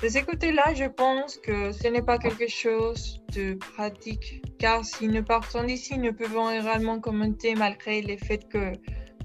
De 0.03 0.09
ce 0.09 0.19
côté-là, 0.19 0.73
je 0.73 0.83
pense 0.83 1.37
que 1.37 1.71
ce 1.71 1.87
n'est 1.87 2.01
pas 2.01 2.17
quelque 2.17 2.49
chose 2.49 3.23
de 3.33 3.53
pratique, 3.53 4.43
car 4.59 4.83
si 4.83 5.07
nous 5.07 5.23
partons 5.23 5.63
d'ici, 5.63 5.97
nous 5.97 6.11
pouvons 6.11 6.49
également 6.49 6.99
commenter 6.99 7.55
malgré 7.55 8.01
le 8.01 8.17
fait 8.17 8.45
que 8.49 8.73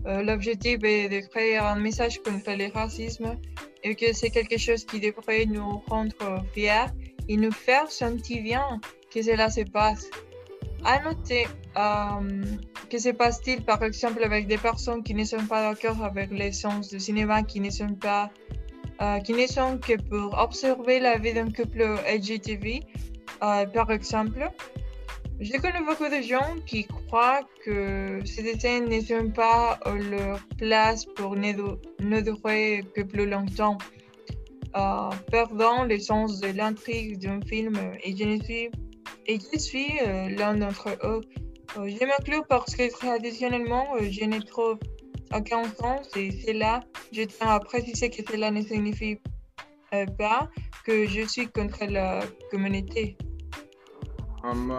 euh, 0.07 0.23
l'objectif 0.23 0.79
est 0.85 1.09
de 1.09 1.27
créer 1.27 1.57
un 1.57 1.75
message 1.75 2.23
contre 2.23 2.53
le 2.53 2.73
racisme 2.73 3.37
et 3.83 3.97
que 3.97 4.13
c'est 4.13 4.31
quelque 4.31 4.59
chose 4.59 4.85
qui 4.85 5.01
devrait 5.01 5.45
nous 5.45 5.83
rendre 5.89 6.45
fiers 6.55 6.87
et 7.29 7.37
nous 7.37 7.51
faire 7.51 7.91
sentir 7.91 8.45
bien 8.45 8.81
que 9.13 9.23
cela 9.23 9.51
se 9.51 9.63
passe. 9.63 10.09
À 10.85 11.03
noter 11.03 11.49
euh, 11.77 12.43
que 12.91 12.99
se 12.99 13.11
passe-t-il 13.11 13.63
par 13.63 13.83
exemple 13.85 14.25
avec 14.25 14.49
des 14.49 14.59
personnes 14.59 15.05
qui 15.05 15.15
ne 15.15 15.25
sont 15.25 15.47
pas 15.47 15.71
d'accord 15.71 16.03
avec 16.03 16.31
les 16.33 16.51
sens 16.51 16.89
du 16.89 16.99
cinéma, 16.99 17.43
qui 17.43 17.61
ne 17.61 17.71
sont 17.71 17.95
pas, 17.95 18.31
euh, 19.01 19.21
qui 19.21 19.35
ne 19.35 19.47
sont 19.47 19.79
que 19.79 19.97
pour 19.97 20.37
observer 20.37 20.99
la 20.99 21.19
vie 21.19 21.33
d'un 21.33 21.51
couple 21.51 21.83
LGTB, 22.09 22.83
euh, 23.43 23.67
par 23.67 23.91
exemple? 23.93 24.51
Je 25.39 25.53
connais 25.53 25.81
beaucoup 25.81 26.09
de 26.09 26.21
gens 26.21 26.57
qui 26.67 26.85
croient 26.85 27.41
que 27.65 28.21
ces 28.27 28.43
dessins 28.43 28.81
ne 28.81 29.01
sont 29.01 29.31
pas 29.31 29.79
leur 29.87 30.41
place 30.59 31.07
pour 31.07 31.35
ne, 31.35 31.53
durer 32.21 32.85
que 32.95 33.03
plus 33.03 33.27
longtemps. 33.27 33.79
perdant 35.31 35.85
le 35.85 35.99
sens 35.99 36.41
de 36.41 36.49
l'intrigue 36.49 37.19
d'un 37.19 37.41
film 37.41 37.75
et 38.05 38.15
je 38.15 38.43
suis, 38.45 38.71
et 39.27 39.39
je 39.39 39.59
suis 39.59 39.93
l'un 40.37 40.57
d'entre 40.57 40.91
eux. 41.05 41.23
Euh, 41.77 41.89
je 41.89 42.05
m'inclus 42.05 42.43
parce 42.49 42.75
que 42.75 42.91
traditionnellement, 42.91 43.87
je 44.01 44.25
ne 44.25 44.41
trouve 44.41 44.79
aucun 45.35 45.65
sens 45.65 46.09
et 46.17 46.31
c'est 46.31 46.53
là, 46.53 46.81
je 47.13 47.23
tiens 47.23 47.49
à 47.49 47.61
préciser 47.61 48.11
que 48.11 48.23
cela 48.29 48.51
ne 48.51 48.63
signifie 48.63 49.19
pas 50.19 50.49
que 50.85 51.07
je 51.07 51.23
suis 51.27 51.49
contre 51.49 51.85
la 51.87 52.21
communauté. 52.51 53.17
Um, 54.43 54.73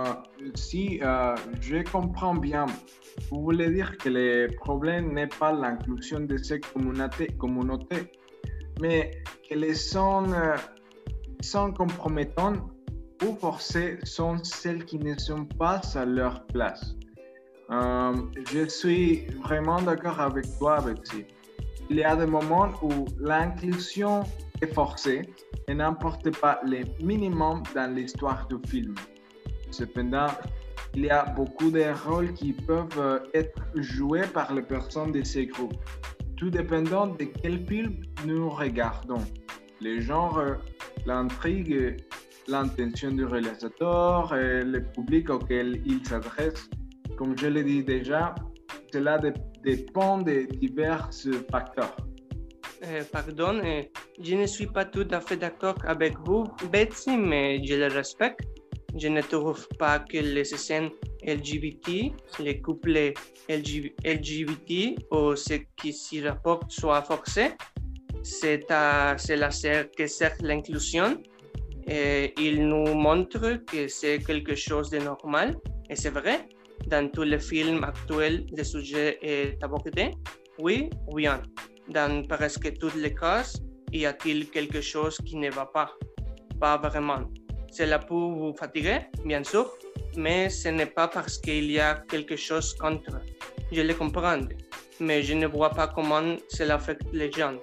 si 0.56 1.00
je 1.00 1.84
comprends 1.92 2.36
bien, 2.36 2.66
vous 3.30 3.42
voulez 3.42 3.70
dire 3.70 3.98
que 3.98 4.10
le 4.10 4.48
problème 4.56 5.14
n'est 5.14 5.28
pas 5.28 5.52
l'inclusion 5.52 6.22
de 6.22 6.38
ces 6.38 6.60
communautés, 6.60 7.28
communautés 7.38 8.12
mais 8.82 9.12
que 9.48 9.56
les 9.56 9.76
sons, 9.76 10.32
euh, 10.34 10.58
sont 11.42 11.72
compromettants 11.72 12.54
ou 13.24 13.38
sont 14.04 14.44
celles 14.44 14.86
qui 14.86 14.98
ne 14.98 15.18
sont 15.18 15.46
pas 15.46 15.82
à 15.96 16.06
leur 16.06 16.46
place. 16.48 16.96
Euh, 17.72 18.14
je 18.52 18.68
suis 18.68 19.28
vraiment 19.44 19.82
d'accord 19.82 20.20
avec 20.20 20.46
toi, 20.58 20.82
Betsy. 20.82 21.26
Il 21.90 21.98
y 21.98 22.04
a 22.04 22.16
des 22.16 22.26
moments 22.26 22.70
où 22.82 23.06
l'inclusion 23.20 24.24
est 24.62 24.74
forcée 24.74 25.22
et 25.68 25.74
n'importe 25.74 26.38
pas 26.40 26.60
le 26.66 26.84
minimum 27.04 27.64
dans 27.76 27.94
l'histoire 27.94 28.48
du 28.48 28.58
film. 28.68 28.96
Cependant, 29.72 30.28
il 30.94 31.06
y 31.06 31.10
a 31.10 31.24
beaucoup 31.26 31.72
de 31.72 31.86
rôles 32.06 32.34
qui 32.34 32.54
peuvent 32.54 33.00
euh, 33.00 33.20
être 33.34 33.62
joués 33.76 34.28
par 34.28 34.54
les 34.54 34.62
personnes 34.64 35.12
de 35.12 35.24
ces 35.24 35.46
groupes 35.46 35.78
tout 36.42 36.50
dépendant 36.50 37.06
de 37.06 37.26
quel 37.26 37.64
film 37.68 37.98
nous 38.26 38.50
regardons. 38.50 39.24
Les 39.80 40.02
genres, 40.02 40.58
l'intrigue, 41.06 41.98
l'intention 42.48 43.12
du 43.12 43.26
réalisateur, 43.26 44.36
et 44.36 44.64
le 44.64 44.84
public 44.84 45.30
auquel 45.30 45.82
il 45.86 46.06
s'adresse. 46.06 46.70
Comme 47.18 47.38
je 47.38 47.48
l'ai 47.48 47.64
dit 47.64 47.84
déjà, 47.84 48.36
cela 48.92 49.20
dépend 49.64 50.20
de 50.20 50.48
divers 50.60 51.10
facteurs. 51.52 51.96
Euh, 52.84 53.04
pardon, 53.12 53.62
euh, 53.64 53.84
je 54.20 54.36
ne 54.36 54.48
suis 54.48 54.66
pas 54.66 54.86
tout 54.86 55.08
à 55.12 55.22
fait 55.22 55.38
d'accord 55.38 55.76
avec 55.86 56.18
vous, 56.26 56.46
Betsy, 56.72 57.16
mais 57.16 57.64
je 57.64 57.76
le 57.76 57.88
respecte. 57.88 58.42
Je 58.98 59.08
ne 59.08 59.22
trouve 59.22 59.68
pas 59.78 60.00
que 60.00 60.18
les 60.18 60.44
scènes 60.44 60.90
LGBT, 61.24 62.12
les 62.40 62.62
couples 62.62 63.14
LGBT 63.48 64.98
ou 65.12 65.36
ce 65.36 65.54
qui 65.78 65.94
s'y 65.94 66.28
rapporte 66.28 66.72
soit 66.72 67.02
forcé. 67.04 67.52
C'est 68.24 68.68
la 68.70 69.16
que 69.98 70.08
sert 70.08 70.36
l'inclusion. 70.42 71.22
Et 71.94 72.34
il 72.38 72.70
nous 72.70 72.94
montre 72.94 73.66
que 73.66 73.90
c'est 73.90 74.20
quelque 74.20 74.56
chose 74.56 74.90
de 74.92 75.00
normal. 75.00 75.58
Et 75.90 75.96
c'est 75.98 76.10
vrai, 76.10 76.48
dans 76.88 77.10
tous 77.10 77.24
les 77.24 77.40
films 77.40 77.84
actuels, 77.84 78.46
le 78.56 78.64
sujet 78.64 79.20
est 79.22 79.62
abordé. 79.62 80.12
Oui, 80.58 80.90
oui. 81.08 81.28
Dans 81.90 82.26
presque 82.30 82.78
tous 82.80 82.96
les 82.96 83.14
cas, 83.14 83.44
y 83.92 84.06
a-t-il 84.06 84.50
quelque 84.50 84.80
chose 84.80 85.18
qui 85.26 85.36
ne 85.36 85.50
va 85.52 85.66
pas? 85.66 85.92
Pas 86.62 86.78
vraiment. 86.78 87.24
Cela 87.70 88.00
peut 88.00 88.16
vous 88.16 88.54
fatiguer, 88.58 89.00
bien 89.26 89.44
sûr, 89.44 89.70
mais 90.16 90.50
ce 90.50 90.70
n'est 90.70 90.94
pas 91.00 91.10
parce 91.10 91.38
qu'il 91.40 91.70
y 91.70 91.80
a 91.80 91.96
quelque 92.08 92.38
chose 92.38 92.74
contre. 92.76 93.20
Je 93.70 93.82
le 93.82 93.94
comprends, 93.96 94.48
mais 95.02 95.24
je 95.24 95.34
ne 95.34 95.48
vois 95.48 95.72
pas 95.72 95.88
comment 95.88 96.38
cela 96.48 96.76
affecte 96.76 97.08
les 97.12 97.30
gens. 97.32 97.58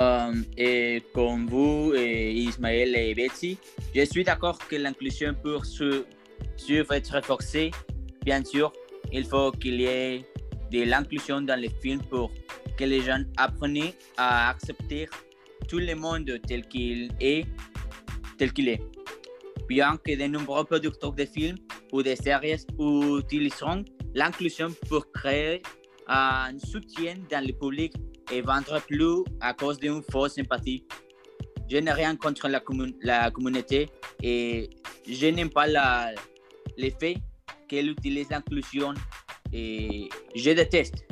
Um, 0.00 0.46
et 0.56 1.02
comme 1.12 1.46
vous, 1.46 1.92
et 1.94 2.32
Ismaël 2.32 2.96
et 2.96 3.14
Betsy, 3.14 3.58
je 3.94 4.02
suis 4.06 4.24
d'accord 4.24 4.58
que 4.58 4.76
l'inclusion 4.76 5.34
peut 5.34 5.58
suivre 6.56 6.92
être 6.94 7.12
renforcée. 7.12 7.70
Bien 8.24 8.42
sûr, 8.42 8.72
il 9.12 9.24
faut 9.24 9.50
qu'il 9.52 9.80
y 9.80 9.84
ait 9.84 10.24
de 10.72 10.84
l'inclusion 10.84 11.42
dans 11.42 11.60
les 11.60 11.68
films 11.82 12.00
pour 12.08 12.30
que 12.78 12.84
les 12.84 13.02
gens 13.02 13.22
apprennent 13.36 13.92
à 14.16 14.48
accepter 14.48 15.06
tout 15.68 15.78
le 15.78 15.94
monde 15.94 16.32
tel 16.46 16.66
qu'il 16.66 17.10
est, 17.20 17.44
tel 18.38 18.54
qu'il 18.54 18.68
est 18.68 18.80
bien 19.70 19.96
que 20.04 20.16
de 20.16 20.26
nombreux 20.26 20.64
producteurs 20.64 21.12
de 21.12 21.24
films 21.24 21.56
ou 21.92 22.02
de 22.02 22.14
séries 22.16 22.66
utiliseront 23.20 23.84
l'inclusion 24.14 24.68
pour 24.88 25.12
créer 25.12 25.62
un 26.10 26.58
soutien 26.58 27.14
dans 27.30 27.44
le 27.46 27.52
public 27.52 27.94
et 28.32 28.40
vendre 28.42 28.80
plus 28.82 29.22
à 29.40 29.54
cause 29.54 29.78
d'une 29.78 30.02
fausse 30.10 30.34
sympathie. 30.34 30.84
Je 31.70 31.76
n'ai 31.76 31.92
rien 31.92 32.16
contre 32.16 32.48
la, 32.48 33.30
communauté 33.30 33.88
et 34.22 34.68
je 35.08 35.26
n'aime 35.26 35.50
pas 35.50 35.68
la, 35.68 36.12
le 36.76 36.90
fait 36.90 37.16
qu'elle 37.68 37.90
utilise 37.90 38.28
l'inclusion 38.28 38.92
et 39.52 40.08
je 40.34 40.50
déteste 40.50 41.04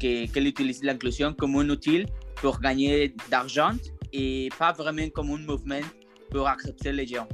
qu'elle 0.00 0.46
utilise 0.46 0.82
l'inclusion 0.82 1.34
comme 1.34 1.56
un 1.56 1.68
outil 1.68 2.06
pour 2.36 2.60
gagner 2.60 3.14
d'argent 3.30 3.76
et 4.12 4.48
pas 4.58 4.72
vraiment 4.72 5.08
comme 5.10 5.30
un 5.30 5.38
mouvement 5.38 5.86
pour 6.30 6.48
accepter 6.48 6.92
les 6.92 7.06
gens. 7.06 7.28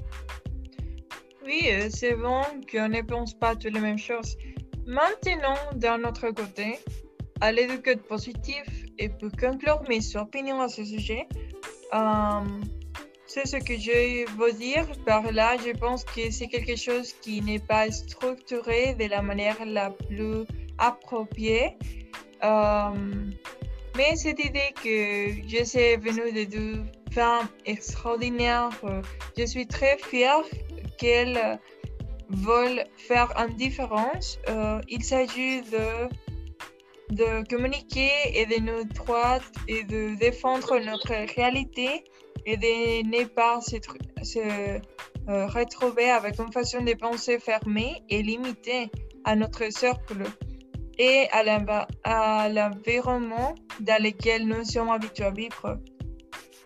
Oui, 1.48 1.62
euh, 1.70 1.88
c'est 1.88 2.14
bon 2.14 2.42
qu'on 2.70 2.88
ne 2.90 3.00
pense 3.00 3.32
pas 3.32 3.56
toutes 3.56 3.72
les 3.72 3.80
mêmes 3.80 3.96
choses. 3.96 4.36
Maintenant, 4.88 5.58
d'un 5.74 6.02
autre 6.04 6.30
côté, 6.30 6.78
à 7.42 7.52
l'éducation 7.52 8.00
positif 8.08 8.64
et 8.98 9.10
pour 9.10 9.30
conclure 9.38 9.82
mes 9.86 10.16
opinions 10.16 10.62
à 10.62 10.68
ce 10.68 10.82
sujet, 10.82 11.28
euh, 11.92 12.40
c'est 13.26 13.46
ce 13.46 13.58
que 13.58 13.76
je 13.76 14.26
veux 14.38 14.52
dire 14.54 14.86
par 15.04 15.30
là. 15.30 15.58
Je 15.58 15.76
pense 15.78 16.04
que 16.04 16.30
c'est 16.30 16.48
quelque 16.48 16.74
chose 16.74 17.12
qui 17.20 17.42
n'est 17.42 17.58
pas 17.58 17.90
structuré 17.90 18.94
de 18.94 19.04
la 19.04 19.20
manière 19.20 19.62
la 19.66 19.90
plus 19.90 20.46
appropriée. 20.78 21.76
Euh, 22.42 22.88
mais 23.94 24.16
cette 24.16 24.42
idée 24.42 24.72
que 24.82 25.46
je 25.46 25.64
suis 25.64 25.96
venue 25.96 26.32
de 26.32 26.44
deux 26.44 26.82
femmes 27.12 27.46
extraordinaires, 27.66 28.70
je 29.36 29.44
suis 29.44 29.66
très 29.66 29.98
fière 29.98 30.44
qu'elles 30.96 31.60
veulent 32.28 32.84
faire 32.96 33.32
une 33.36 33.56
différence. 33.56 34.38
Euh, 34.48 34.80
il 34.88 35.02
s'agit 35.02 35.62
de, 35.62 36.08
de 37.10 37.48
communiquer 37.48 38.10
et 38.34 38.46
de 38.46 38.60
nous 38.60 38.84
droits 38.84 39.40
et 39.66 39.84
de 39.84 40.14
défendre 40.16 40.78
notre 40.78 41.14
réalité 41.34 42.04
et 42.46 42.56
de 42.56 43.06
ne 43.06 43.24
pas 43.24 43.60
se, 43.60 43.76
euh, 45.28 45.46
retrouver 45.46 46.10
avec 46.10 46.38
une 46.38 46.52
façon 46.52 46.82
de 46.82 46.94
penser 46.94 47.38
fermée 47.38 48.02
et 48.08 48.22
limitée 48.22 48.90
à 49.24 49.36
notre 49.36 49.70
cercle 49.70 50.24
et 50.98 51.28
à 51.32 52.48
l'environnement 52.48 53.54
dans 53.80 54.02
lequel 54.02 54.46
nous 54.46 54.64
sommes 54.64 54.90
habitués 54.90 55.24
à 55.24 55.30
vivre. 55.30 55.78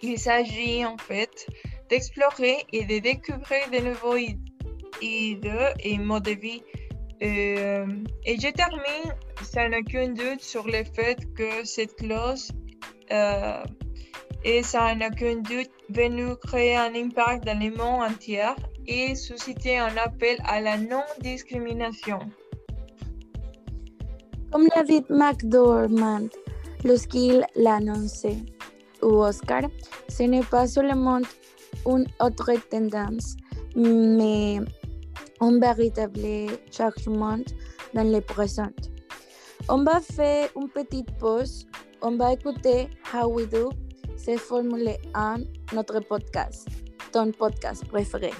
Il 0.01 0.19
s'agit 0.19 0.85
en 0.85 0.97
fait 0.97 1.47
d'explorer 1.91 2.65
et 2.73 2.85
de 2.85 2.99
découvrir 2.99 3.69
de 3.71 3.79
nouveaux 3.79 4.17
idées 5.03 5.73
et 5.81 5.99
modes 5.99 6.25
de 6.25 6.33
vie. 6.33 6.63
Euh, 7.23 7.87
et 8.25 8.41
je 8.41 8.49
termine 8.49 9.15
sans 9.43 9.69
aucun 9.79 10.09
doute 10.09 10.41
sur 10.41 10.67
le 10.67 10.83
fait 10.85 11.19
que 11.35 11.65
cette 11.65 11.95
clause 11.97 12.51
euh, 13.13 13.63
est 14.45 14.63
sans 14.63 14.97
aucun 14.97 15.37
doute 15.37 15.71
venue 15.91 16.35
créer 16.37 16.77
un 16.77 16.95
impact 16.95 17.45
dans 17.45 17.59
le 17.59 17.71
monde 17.71 18.11
entier 18.11 18.51
et 18.87 19.15
susciter 19.15 19.79
un 19.79 19.97
appel 19.97 20.39
à 20.45 20.61
la 20.61 20.77
non-discrimination. 20.77 22.19
Comme 24.51 24.69
l'a 24.75 24.83
dit 24.83 25.05
McDormand 25.09 26.29
lorsqu'il 26.85 27.47
l'annonçait 27.55 28.39
au 29.01 29.25
Oscar, 29.25 29.63
ce 30.09 30.25
n'est 30.25 30.43
pas 30.43 30.67
seulement 30.67 31.21
une 31.87 32.07
autre 32.21 32.53
tendance, 32.69 33.37
mais 33.77 34.59
un 35.41 35.59
véritable 35.59 36.59
changement 36.71 37.39
dans 37.95 38.11
le 38.11 38.21
présent. 38.21 38.73
On 39.69 39.85
va 39.85 40.01
faire 40.01 40.49
une 40.57 40.69
petite 40.69 41.11
pause. 41.19 41.67
On 42.01 42.17
va 42.17 42.33
écouter 42.33 42.89
How 43.15 43.29
We 43.29 43.49
Do, 43.49 43.71
c'est 44.17 44.39
formulé 44.39 44.99
en 45.15 45.37
notre 45.73 46.01
podcast, 46.01 46.67
ton 47.13 47.31
podcast 47.31 47.85
préféré. 47.87 48.33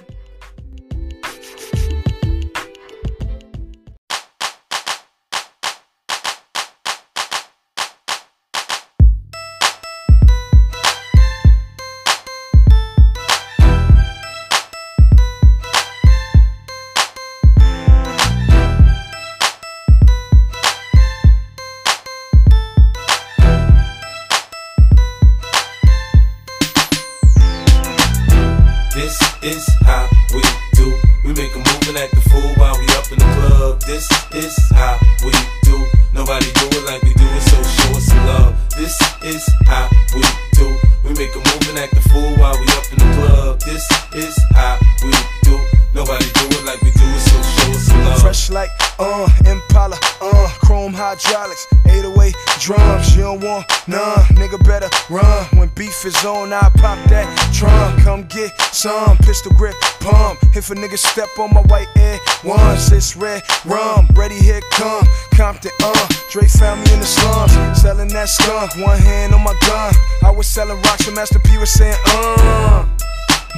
Like 48.49 48.69
uh 48.99 49.27
Impala, 49.45 49.97
uh 50.21 50.49
chrome 50.63 50.93
hydraulics, 50.93 51.67
808 51.85 52.35
drums. 52.59 53.15
You 53.15 53.23
don't 53.23 53.43
want 53.43 53.65
none, 53.87 54.19
nigga 54.35 54.63
better 54.65 54.89
run. 55.09 55.45
When 55.57 55.69
beef 55.75 56.05
is 56.05 56.25
on, 56.25 56.51
I 56.51 56.69
pop 56.75 56.97
that 57.09 57.27
drum. 57.53 57.97
Come 58.01 58.23
get 58.23 58.51
some 58.73 59.17
pistol 59.19 59.51
grip 59.53 59.75
pump. 59.99 60.39
If 60.55 60.71
a 60.71 60.75
nigga 60.75 60.97
step 60.97 61.29
on 61.39 61.53
my 61.53 61.61
white 61.61 61.87
air 61.95 62.19
ones, 62.43 62.91
it's 62.91 63.15
red 63.15 63.43
rum. 63.65 64.07
Ready 64.13 64.35
here 64.35 64.61
come 64.71 65.07
Compton, 65.35 65.71
uh. 65.81 66.07
Dre 66.31 66.47
found 66.47 66.83
me 66.83 66.93
in 66.93 66.99
the 66.99 67.05
slums, 67.05 67.53
selling 67.81 68.09
that 68.09 68.29
skunk. 68.29 68.75
One 68.77 68.99
hand 68.99 69.33
on 69.33 69.43
my 69.43 69.55
gun. 69.67 69.93
I 70.23 70.31
was 70.31 70.47
selling 70.47 70.81
rocks 70.83 71.05
when 71.05 71.15
Master 71.15 71.39
P 71.39 71.57
was 71.57 71.71
saying, 71.71 71.97
uh. 72.07 72.87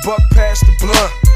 Buck 0.04 0.22
past 0.32 0.62
the 0.62 0.74
blunt. 0.80 1.35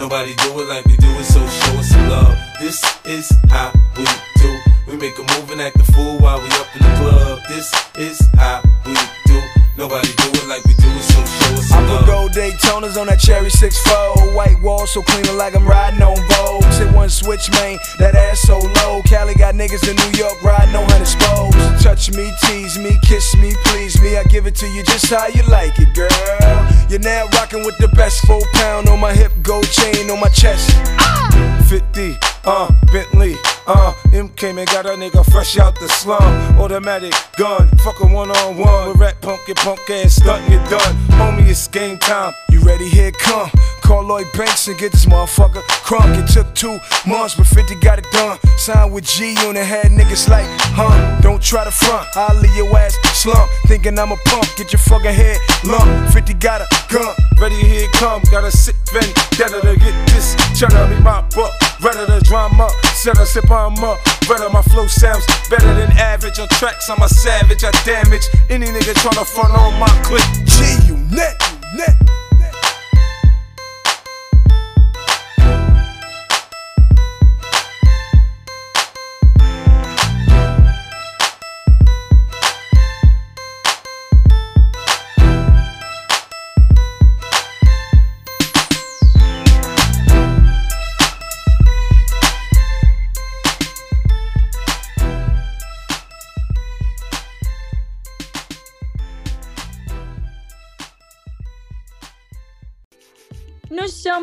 Nobody 0.00 0.34
do 0.36 0.58
it 0.60 0.66
like 0.66 0.86
we 0.86 0.96
do 0.96 1.08
it, 1.08 1.24
so 1.24 1.46
show 1.46 1.78
us 1.78 1.90
some 1.90 2.08
love. 2.08 2.34
This 2.58 2.82
is 3.04 3.30
how 3.50 3.70
we 3.98 4.06
do. 4.36 4.58
We 4.88 4.96
make 4.96 5.18
a 5.18 5.20
move 5.20 5.50
and 5.50 5.60
act 5.60 5.76
the 5.76 5.84
fool 5.92 6.18
while 6.20 6.40
we 6.40 6.48
up 6.52 6.74
in 6.74 6.82
the 6.82 6.96
club. 6.96 7.40
This 7.50 7.70
is 7.98 8.18
how 8.34 8.62
we 8.86 8.94
do. 8.94 9.19
Nobody 9.80 10.12
do 10.12 10.28
it 10.36 10.46
like 10.46 10.62
we 10.66 10.74
do 10.74 10.84
it, 10.92 11.00
so 11.00 11.24
show 11.24 11.54
us 11.56 11.72
I 11.72 11.80
some 11.80 11.86
put 11.86 11.94
love. 11.94 12.06
gold 12.06 12.32
Daytonas 12.32 13.00
on 13.00 13.06
that 13.06 13.18
cherry 13.18 13.48
6-4 13.48 14.36
White 14.36 14.60
wall 14.60 14.86
so 14.86 15.00
clean 15.00 15.24
like 15.38 15.56
I'm 15.56 15.66
riding 15.66 16.02
on 16.02 16.20
Vogue. 16.28 16.64
Hit 16.76 16.92
one 16.92 17.08
switch, 17.08 17.50
man, 17.52 17.78
that 17.98 18.14
ass 18.14 18.40
so 18.40 18.58
low. 18.58 19.00
Cali 19.08 19.32
got 19.32 19.54
niggas 19.54 19.88
in 19.88 19.96
New 19.96 20.18
York 20.20 20.36
riding 20.44 20.76
on 20.76 20.84
hundred 20.90 21.08
spokes. 21.08 21.56
Touch 21.82 22.12
me, 22.12 22.30
tease 22.44 22.76
me, 22.76 22.92
kiss 23.08 23.34
me, 23.36 23.54
please 23.72 23.98
me. 24.02 24.18
I 24.18 24.24
give 24.24 24.46
it 24.46 24.54
to 24.56 24.68
you 24.68 24.82
just 24.84 25.08
how 25.08 25.28
you 25.28 25.42
like 25.44 25.72
it, 25.78 25.94
girl. 25.94 26.12
You're 26.90 27.00
now 27.00 27.24
rocking 27.40 27.64
with 27.64 27.78
the 27.78 27.88
best 27.96 28.20
Four 28.26 28.42
pound 28.52 28.86
on 28.90 29.00
my 29.00 29.14
hip, 29.14 29.32
gold 29.40 29.64
chain 29.70 30.10
on 30.10 30.20
my 30.20 30.28
chest. 30.28 30.76
50, 31.70 32.16
uh, 32.44 32.68
Bentley, 32.92 33.34
uh, 33.66 33.94
M 34.12 34.28
came 34.30 34.58
and 34.58 34.68
got 34.68 34.86
a 34.86 34.90
nigga 34.90 35.24
fresh 35.30 35.58
out 35.58 35.78
the 35.78 35.88
slum. 35.88 36.22
Automatic 36.60 37.14
gun, 37.36 37.68
fuck 37.78 38.00
a 38.00 38.06
one 38.06 38.30
on 38.30 38.58
one. 38.58 38.92
Rat 38.98 39.20
punk, 39.20 39.46
your 39.46 39.56
punk 39.56 39.88
ass 39.90 40.16
stunt, 40.16 40.48
you're 40.50 40.64
done. 40.68 40.94
Homie, 41.18 41.48
it's 41.48 41.66
game 41.68 41.98
time. 41.98 42.32
You 42.50 42.60
ready? 42.60 42.88
Here 42.88 43.12
come. 43.12 43.50
Call 43.90 44.04
Lloyd 44.04 44.30
Banks 44.38 44.68
and 44.68 44.78
get 44.78 44.92
this 44.92 45.04
motherfucker 45.06 45.66
crunk. 45.82 46.14
It 46.14 46.30
took 46.30 46.54
two 46.54 46.78
months, 47.10 47.34
but 47.34 47.48
50 47.48 47.74
got 47.82 47.98
it 47.98 48.06
done. 48.12 48.38
Signed 48.56 48.92
with 48.92 49.02
G 49.02 49.34
Unit, 49.42 49.66
had 49.66 49.90
niggas 49.90 50.28
like, 50.28 50.46
huh? 50.78 50.94
Don't 51.22 51.42
try 51.42 51.64
to 51.64 51.72
front, 51.72 52.06
I'll 52.14 52.38
leave 52.38 52.54
your 52.54 52.70
ass 52.78 52.94
slump. 53.18 53.50
Thinking 53.66 53.98
I'm 53.98 54.12
a 54.12 54.16
punk, 54.26 54.46
get 54.54 54.72
your 54.72 54.78
fucking 54.78 55.10
head 55.10 55.38
lump. 55.64 55.90
50 56.12 56.34
got 56.34 56.62
a 56.62 56.68
gun. 56.86 57.16
Ready, 57.42 57.56
here 57.56 57.90
it 57.90 57.92
come. 57.98 58.22
Got 58.30 58.44
a 58.44 58.52
sick 58.52 58.76
vendetta 58.94 59.58
to 59.58 59.74
get 59.74 59.94
this 60.14 60.38
cheddar. 60.54 60.86
Me 60.86 60.94
mop 61.02 61.36
up, 61.36 61.50
redder 61.82 62.06
the 62.06 62.20
drama. 62.22 62.70
Set 62.94 63.18
a 63.18 63.26
sip 63.26 63.50
on 63.50 63.74
up. 63.82 63.98
Redder 64.30 64.50
my 64.50 64.62
flow 64.70 64.86
sounds 64.86 65.26
better 65.50 65.74
than 65.74 65.90
average. 65.98 66.38
On 66.38 66.46
tracks, 66.62 66.88
I'm 66.88 67.02
a 67.02 67.08
savage. 67.08 67.64
I 67.64 67.72
damage 67.82 68.22
any 68.50 68.66
nigga 68.66 68.94
tryna 69.02 69.26
front 69.26 69.50
on 69.50 69.80
my 69.80 69.90
clip. 70.06 70.22
G 70.46 70.94
Unit, 70.94 71.34
net. 71.74 71.98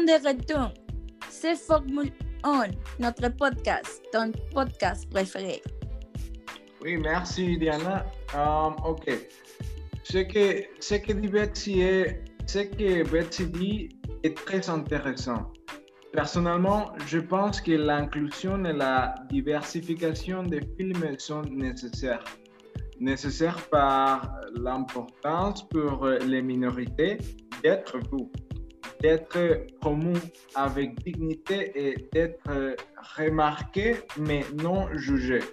De 0.08 0.26
retour. 0.26 0.72
C'est 1.30 1.58
Formule 1.58 2.12
1, 2.44 2.68
notre 3.00 3.28
podcast, 3.36 4.02
ton 4.14 4.32
podcast 4.54 5.10
préféré. 5.10 5.62
Oui, 6.82 6.96
merci 6.96 7.58
Diana. 7.58 8.06
Um, 8.34 8.76
ok. 8.86 9.06
Ce 10.04 10.20
que, 10.20 10.64
ce 10.80 10.96
que 10.96 11.12
dit 11.12 11.28
Betsy 11.28 11.82
est, 11.82 12.24
ce 12.46 12.60
que 12.60 13.04
Betsy 13.12 13.48
dit 13.48 13.90
est 14.24 14.38
très 14.46 14.70
intéressant. 14.70 15.52
Personnellement, 16.14 16.94
je 17.06 17.20
pense 17.20 17.60
que 17.60 17.74
l'inclusion 17.74 18.64
et 18.64 18.72
la 18.72 19.14
diversification 19.30 20.44
des 20.44 20.62
films 20.78 21.20
sont 21.20 21.42
nécessaires. 21.42 22.24
Nécessaires 23.02 23.62
par 23.70 24.32
l'importance 24.56 25.68
pour 25.68 26.08
les 26.08 26.42
minorités 26.42 27.18
d'être 27.62 27.98
vues, 27.98 28.32
d'être 29.02 29.66
promues 29.80 30.18
avec 30.56 31.04
dignité 31.04 31.72
et 31.76 32.08
d'être 32.14 32.76
remarquées 33.18 33.96
mais 34.18 34.44
non 34.62 34.88
jugées. 34.96 35.44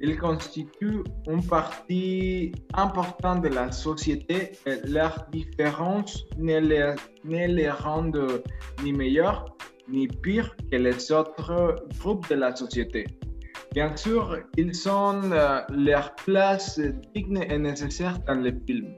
Ils 0.00 0.18
constituent 0.18 1.04
une 1.26 1.42
partie 1.46 2.52
importante 2.74 3.42
de 3.42 3.48
la 3.48 3.72
société 3.72 4.52
et 4.66 4.76
leurs 4.86 5.26
différences 5.30 6.26
ne 6.36 6.58
les, 6.58 6.94
ne 7.24 7.46
les 7.46 7.70
rendent 7.70 8.42
ni 8.82 8.92
meilleurs 8.92 9.54
ni 9.88 10.08
pires 10.08 10.56
que 10.70 10.76
les 10.76 11.12
autres 11.12 11.76
groupes 11.98 12.28
de 12.28 12.34
la 12.34 12.54
société. 12.54 13.06
Bien 13.72 13.94
sûr, 13.96 14.38
ils 14.56 14.88
ont 14.88 15.32
euh, 15.32 15.60
leur 15.70 16.14
place 16.14 16.80
digne 17.14 17.44
et 17.48 17.58
nécessaire 17.58 18.18
dans 18.26 18.40
les 18.40 18.54
films. 18.66 18.94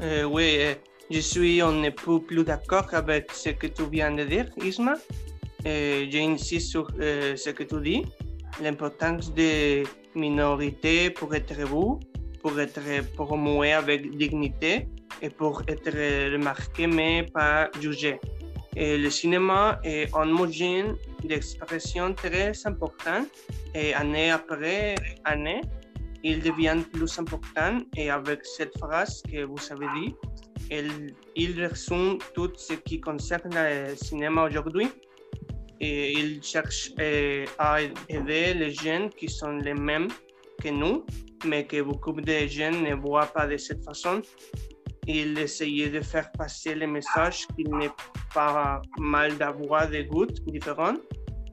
Euh, 0.00 0.24
oui, 0.24 0.56
euh, 0.60 0.74
je 1.10 1.20
suis 1.20 1.60
un 1.60 1.90
peu 1.90 2.20
plus 2.20 2.44
d'accord 2.44 2.88
avec 2.92 3.30
ce 3.32 3.50
que 3.50 3.66
tu 3.66 3.82
viens 3.90 4.12
de 4.12 4.24
dire, 4.24 4.46
Isma. 4.62 4.94
Euh, 5.66 6.06
J'insiste 6.10 6.70
sur 6.70 6.86
ce 6.98 7.50
que 7.50 7.64
tu 7.64 7.80
dis, 7.80 8.02
l'importance 8.62 9.32
des 9.34 9.84
minorités 10.14 11.10
pour 11.10 11.34
être 11.34 11.54
vous, 11.62 12.00
pour 12.42 12.58
être 12.60 12.80
promué 13.14 13.72
avec 13.72 14.16
dignité 14.16 14.88
et 15.22 15.30
pour 15.30 15.62
être 15.68 15.90
remarqué 16.32 16.86
mais 16.86 17.24
pas 17.32 17.70
jugé. 17.80 18.20
Le 18.76 19.08
cinéma 19.08 19.80
est 19.84 20.14
un 20.14 20.26
moyen 20.26 20.94
d'expression 21.24 22.12
très 22.14 22.52
important 22.66 23.24
et 23.74 23.94
année 23.94 24.30
après 24.30 24.94
année, 25.24 25.62
il 26.22 26.42
devient 26.42 26.78
plus 26.92 27.18
important 27.18 27.78
et 27.96 28.10
avec 28.10 28.44
cette 28.44 28.76
phrase 28.78 29.22
que 29.30 29.44
vous 29.44 29.58
avez 29.70 29.86
dit, 29.98 30.14
il, 30.70 31.60
résume 31.60 32.18
tout 32.34 32.52
ce 32.56 32.74
qui 32.74 33.00
concerne 33.00 33.50
le 33.54 33.94
cinéma 33.96 34.44
aujourd'hui. 34.44 34.88
et 35.80 36.12
il 36.12 36.42
cherche 36.42 36.90
euh, 36.98 37.44
à 37.58 37.82
aider 38.08 38.54
les 38.54 38.72
jeunes 38.72 39.10
qui 39.10 39.28
sont 39.28 39.56
les 39.58 39.74
mêmes 39.74 40.08
que 40.62 40.70
nous, 40.70 41.04
mais 41.44 41.66
que 41.66 41.82
beaucoup 41.82 42.12
de 42.12 42.46
jeunes 42.46 42.82
ne 42.82 42.94
voient 42.94 43.26
pas 43.26 43.46
de 43.46 43.58
cette 43.58 43.84
façon. 43.84 44.22
Il 45.06 45.38
essayait 45.38 45.90
de 45.90 46.00
faire 46.00 46.32
passer 46.32 46.74
le 46.74 46.86
message 46.86 47.46
qu'il 47.54 47.68
n'est 47.76 47.94
pas 48.34 48.80
mal 48.98 49.36
d'avoir 49.36 49.88
des 49.88 50.04
goûts 50.04 50.26
différents 50.46 50.96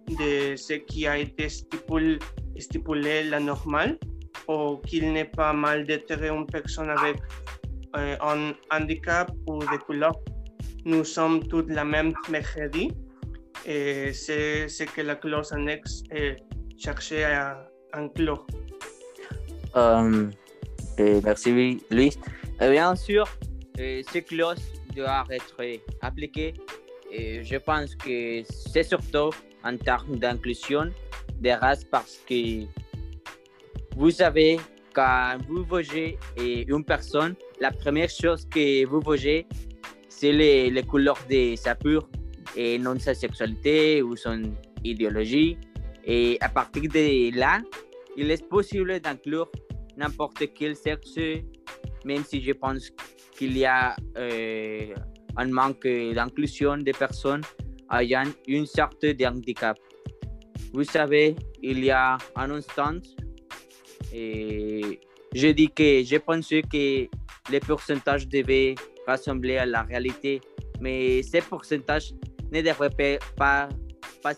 de 0.10 0.56
ce 0.56 0.74
qui 0.74 1.06
a 1.06 1.18
été 1.18 1.50
stipulé, 1.50 2.18
stipulé 2.58 3.24
la 3.24 3.40
normale, 3.40 3.98
ou 4.48 4.78
qu'il 4.88 5.12
n'est 5.14 5.32
pas 5.42 5.54
mal 5.54 5.86
d'être 5.86 6.22
une 6.24 6.46
personne 6.48 6.90
avec 6.90 7.18
euh, 7.96 8.16
un 8.22 8.54
handicap 8.72 9.32
ou 9.48 9.60
des 9.60 9.78
couleurs. 9.78 10.20
Nous 10.86 11.04
sommes 11.04 11.48
tous 11.48 11.66
la 11.68 11.86
même 11.86 12.14
mercredi 12.30 12.92
et 13.66 14.12
c'est 14.14 14.68
ce 14.68 14.84
que 14.84 15.02
la 15.02 15.16
clause 15.16 15.52
annexe 15.54 16.04
cherchait 16.78 17.24
à 17.24 17.70
inclure. 17.94 18.46
Euh, 19.76 20.30
merci, 21.24 21.80
Louis. 21.92 22.18
Euh, 22.62 22.72
bien 22.72 22.96
sûr, 22.96 23.28
ces 23.78 24.24
clauses 24.24 24.74
doivent 24.96 25.32
être 25.32 25.58
appliquées. 26.02 26.54
Et 27.12 27.44
je 27.44 27.58
pense 27.58 27.96
que 27.96 28.42
c'est 28.44 28.84
surtout 28.84 29.30
en 29.64 29.78
termes 29.78 30.18
d'inclusion 30.18 30.92
des 31.40 31.54
races 31.54 31.84
parce 31.84 32.20
que 32.28 32.66
vous 33.96 34.10
savez, 34.10 34.60
quand 34.94 35.38
vous 35.48 35.64
voyez 35.64 36.18
une 36.38 36.84
personne, 36.84 37.36
la 37.60 37.72
première 37.72 38.10
chose 38.10 38.46
que 38.50 38.86
vous 38.86 39.00
voyez, 39.02 39.48
c'est 40.10 40.32
les, 40.32 40.70
les 40.70 40.84
couleurs 40.84 41.20
de 41.30 41.56
sa 41.56 41.76
peau 41.76 42.00
et 42.56 42.78
non 42.78 42.98
sa 43.00 43.14
sexualité 43.14 44.02
ou 44.02 44.16
son 44.16 44.42
idéologie. 44.84 45.58
Et 46.06 46.38
à 46.42 46.50
partir 46.50 46.84
de 46.84 47.38
là, 47.38 47.62
il 48.18 48.30
est 48.30 48.48
possible 48.48 49.00
d'inclure 49.00 49.50
n'importe 49.98 50.54
quel 50.54 50.76
sexe, 50.76 51.18
même 52.06 52.24
si 52.24 52.42
je 52.44 52.52
pense 52.52 52.92
qu'il 53.38 53.58
y 53.58 53.66
a 53.66 53.96
euh, 54.18 54.94
un 55.38 55.48
manque 55.48 55.88
d'inclusion 55.88 56.78
des 56.78 56.92
personnes 56.92 57.42
ayant 57.92 58.24
une 58.48 58.66
sorte 58.66 59.06
de 59.06 59.26
handicap. 59.26 59.78
Vous 60.74 60.84
savez, 60.84 61.36
il 61.62 61.84
y 61.84 61.92
a 61.92 62.18
un 62.36 62.52
instant, 62.52 62.98
je 64.12 65.48
dis 65.52 65.70
que 65.70 66.04
je 66.04 66.18
pensais 66.18 66.62
que 66.64 67.08
les 67.50 67.60
pourcentages 67.60 68.28
devaient 68.28 68.76
rassembler 69.08 69.58
à 69.58 69.66
la 69.66 69.84
réalité, 69.84 70.42
mais 70.80 71.22
ces 71.24 71.42
pourcentages 71.42 72.14
ne 72.52 72.62
devraient 72.62 72.90
pas, 73.38 73.70
pas. 74.22 74.34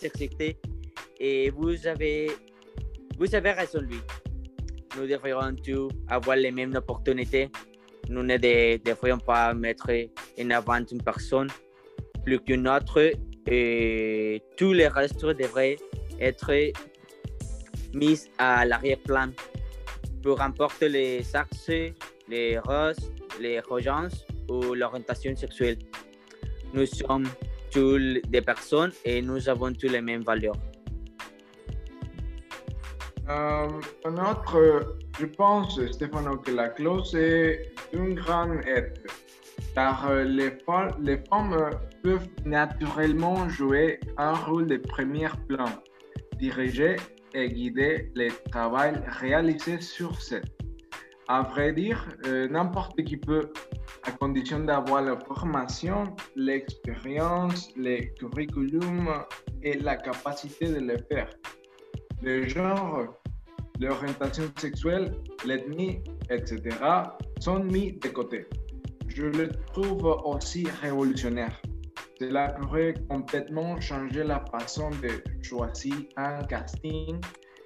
Et 1.20 1.50
vous 1.52 1.88
avez, 1.88 2.32
vous 3.18 3.34
avez 3.36 3.52
raison, 3.52 3.80
lui. 3.82 4.00
Nous 4.98 5.08
devrions 5.08 5.56
tous 5.64 5.90
avoir 6.08 6.38
les 6.38 6.52
mêmes 6.52 6.74
opportunités. 6.76 7.50
Nous 8.10 8.24
ne 8.24 8.38
de- 8.38 8.78
devrions 8.84 9.18
pas 9.20 9.54
mettre 9.54 9.90
en 10.40 10.50
avant 10.52 10.80
une 10.92 11.02
personne 11.04 11.50
plus 12.24 12.40
qu'une 12.40 12.68
autre. 12.68 13.12
Et 13.48 14.42
tous 14.58 14.74
les 14.74 14.88
restes 14.88 15.26
devraient 15.26 15.78
être 16.20 16.52
mis 17.94 18.20
à 18.38 18.66
l'arrière-plan. 18.66 19.30
Peu 20.24 20.34
importe 20.40 20.82
les 20.82 21.22
sexes, 21.24 21.94
les 22.28 22.60
races, 22.60 23.12
les 23.40 23.60
religions 23.60 24.10
ou 24.50 24.74
l'orientation 24.74 25.36
sexuelle. 25.36 25.78
Nous 26.74 26.86
sommes 26.86 27.28
tous 27.72 28.22
des 28.30 28.42
personnes 28.42 28.92
et 29.04 29.22
nous 29.22 29.50
avons 29.50 29.74
tous 29.74 29.88
les 29.90 30.02
mêmes 30.02 30.24
valeurs. 30.24 30.56
Euh, 33.28 33.68
un 34.06 34.18
autre, 34.18 34.98
je 35.20 35.26
pense, 35.26 35.84
Stéphano, 35.92 36.38
que 36.38 36.52
la 36.52 36.70
clause 36.70 37.16
est 37.16 37.74
une 37.92 38.14
grande 38.14 38.60
aide, 38.68 39.00
car 39.74 40.14
les, 40.14 40.52
les 41.02 41.18
femmes 41.30 41.70
peuvent 42.04 42.28
naturellement 42.46 43.50
jouer 43.50 44.00
un 44.18 44.34
rôle 44.34 44.68
de 44.68 44.78
premier 44.78 45.30
plan, 45.48 45.66
diriger 46.38 46.98
et 47.34 47.50
guider 47.50 48.12
les 48.16 48.32
travaux 48.52 48.96
réalisés 49.20 49.82
sur 49.82 50.22
scène. 50.22 50.46
À 51.28 51.42
vrai 51.42 51.74
dire, 51.74 52.08
euh, 52.28 52.48
n'importe 52.48 53.04
qui 53.04 53.18
peut, 53.18 53.52
à 54.04 54.12
condition 54.12 54.60
d'avoir 54.60 55.02
la 55.02 55.18
formation, 55.18 56.04
l'expérience, 56.36 57.70
le 57.76 58.14
curriculum 58.14 59.10
et 59.64 59.80
la 59.80 59.96
capacité 59.96 60.68
de 60.68 60.80
le 60.80 60.98
faire. 61.10 61.30
Le 62.22 62.48
genre, 62.48 63.16
l'orientation 63.80 64.44
sexuelle, 64.58 65.16
l'ethnie, 65.46 66.04
etc. 66.30 66.62
sont 67.40 67.64
mis 67.64 67.94
de 67.94 68.10
côté. 68.10 68.46
Je 69.08 69.24
le 69.24 69.50
trouve 69.74 70.06
aussi 70.26 70.68
révolutionnaire. 70.82 71.60
Cela 72.20 72.50
pourrait 72.50 72.94
complètement 73.10 73.82
changer 73.82 74.24
la 74.24 74.46
façon 74.52 74.92
de 74.92 75.10
choisir 75.42 75.96
un 76.18 76.44
casting 76.44 77.20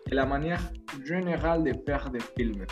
et 0.10 0.16
la 0.16 0.26
manière 0.26 0.62
générale 1.04 1.64
de 1.66 1.74
faire 1.86 2.10
des 2.10 2.22
films. 2.38 2.66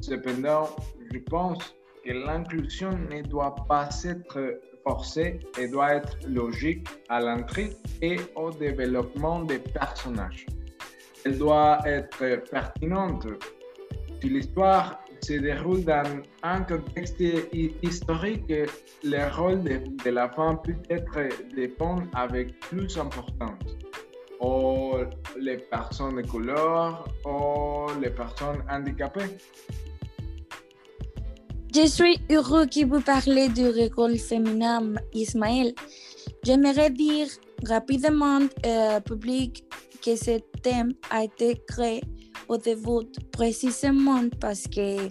Cependant, 0.00 0.68
je 1.12 1.18
pense 1.18 1.74
que 2.04 2.12
l'inclusion 2.12 2.90
ne 3.10 3.22
doit 3.22 3.54
pas 3.68 3.88
être 4.04 4.60
forcée 4.84 5.40
et 5.58 5.68
doit 5.68 5.94
être 5.96 6.16
logique 6.28 6.86
à 7.08 7.20
l'entrée 7.20 7.70
et 8.02 8.16
au 8.36 8.50
développement 8.50 9.42
des 9.42 9.58
personnages. 9.58 10.46
Elle 11.24 11.38
doit 11.38 11.80
être 11.84 12.48
pertinente. 12.50 13.26
Si 14.22 14.28
l'histoire 14.28 15.00
se 15.20 15.32
déroule 15.34 15.82
dans 15.84 16.22
un 16.44 16.60
contexte 16.62 17.18
hi- 17.18 17.74
historique, 17.82 18.52
le 19.02 19.36
rôle 19.36 19.62
de, 19.64 20.10
la 20.10 20.28
femme 20.30 20.58
peut 20.62 20.76
être 20.88 21.18
dépend 21.54 22.02
avec 22.14 22.58
plus 22.60 22.94
d'importance. 22.94 23.76
Ou 24.40 24.94
les 25.38 25.58
personnes 25.58 26.16
de 26.16 26.26
couleur, 26.26 27.08
ou 27.24 27.86
les 28.00 28.10
personnes 28.10 28.62
handicapées. 28.70 29.36
Je 31.74 31.86
suis 31.86 32.18
heureux 32.30 32.66
que 32.66 32.84
vous 32.86 33.00
parlez 33.00 33.48
du 33.48 33.68
rôle 33.94 34.16
féminin, 34.18 34.94
Ismaël. 35.12 35.74
J'aimerais 36.42 36.90
dire 36.90 37.28
rapidement 37.66 38.40
au 38.64 39.00
public 39.00 39.64
que 40.02 40.16
ce 40.16 40.38
thème 40.62 40.92
a 41.10 41.24
été 41.24 41.60
créé 41.66 42.02
au 42.48 42.56
début 42.56 43.06
précisément 43.32 44.24
parce 44.40 44.64
que 44.68 45.10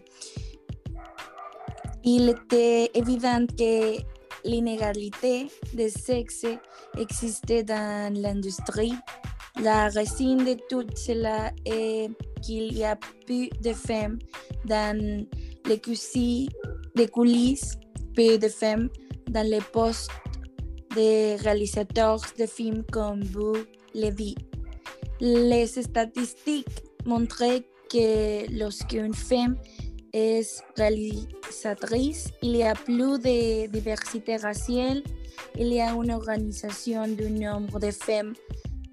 il 2.03 2.29
était 2.29 2.91
évident 2.93 3.45
que 3.47 3.97
l'inégalité 4.45 5.47
de 5.73 5.87
sexe 5.87 6.45
existait 6.97 7.63
dans 7.63 8.13
l'industrie. 8.15 8.93
La 9.61 9.89
racine 9.89 10.43
de 10.45 10.57
tout 10.69 10.85
cela 10.95 11.51
est 11.65 12.09
qu'il 12.41 12.77
y 12.77 12.83
a 12.83 12.95
peu 12.95 13.47
de 13.61 13.73
femmes 13.73 14.19
dans 14.65 15.25
les 15.67 15.79
coulisses, 15.79 16.49
les 16.95 17.07
coulisses, 17.07 17.73
peu 18.15 18.37
de 18.37 18.47
femmes 18.47 18.89
dans 19.29 19.47
les 19.47 19.61
postes 19.73 20.11
de 20.95 21.41
réalisateurs 21.41 22.21
de 22.37 22.45
films 22.45 22.83
comme 22.91 23.23
vous 23.23 23.57
le 23.93 24.09
dites. 24.11 24.39
Les 25.19 25.65
statistiques 25.67 26.83
montraient 27.05 27.63
que 27.89 28.51
lorsqu'une 28.57 29.13
femme 29.13 29.57
est 30.15 30.63
réalisatrice, 30.77 32.29
il 32.41 32.55
y 32.55 32.63
a 32.63 32.73
plus 32.73 33.19
de 33.19 33.67
diversité 33.67 34.37
raciale, 34.37 35.03
il 35.59 35.67
y 35.67 35.81
a 35.81 35.91
une 35.91 36.11
organisation 36.11 37.05
du 37.07 37.29
nombre 37.29 37.79
de 37.79 37.91
femmes 37.91 38.33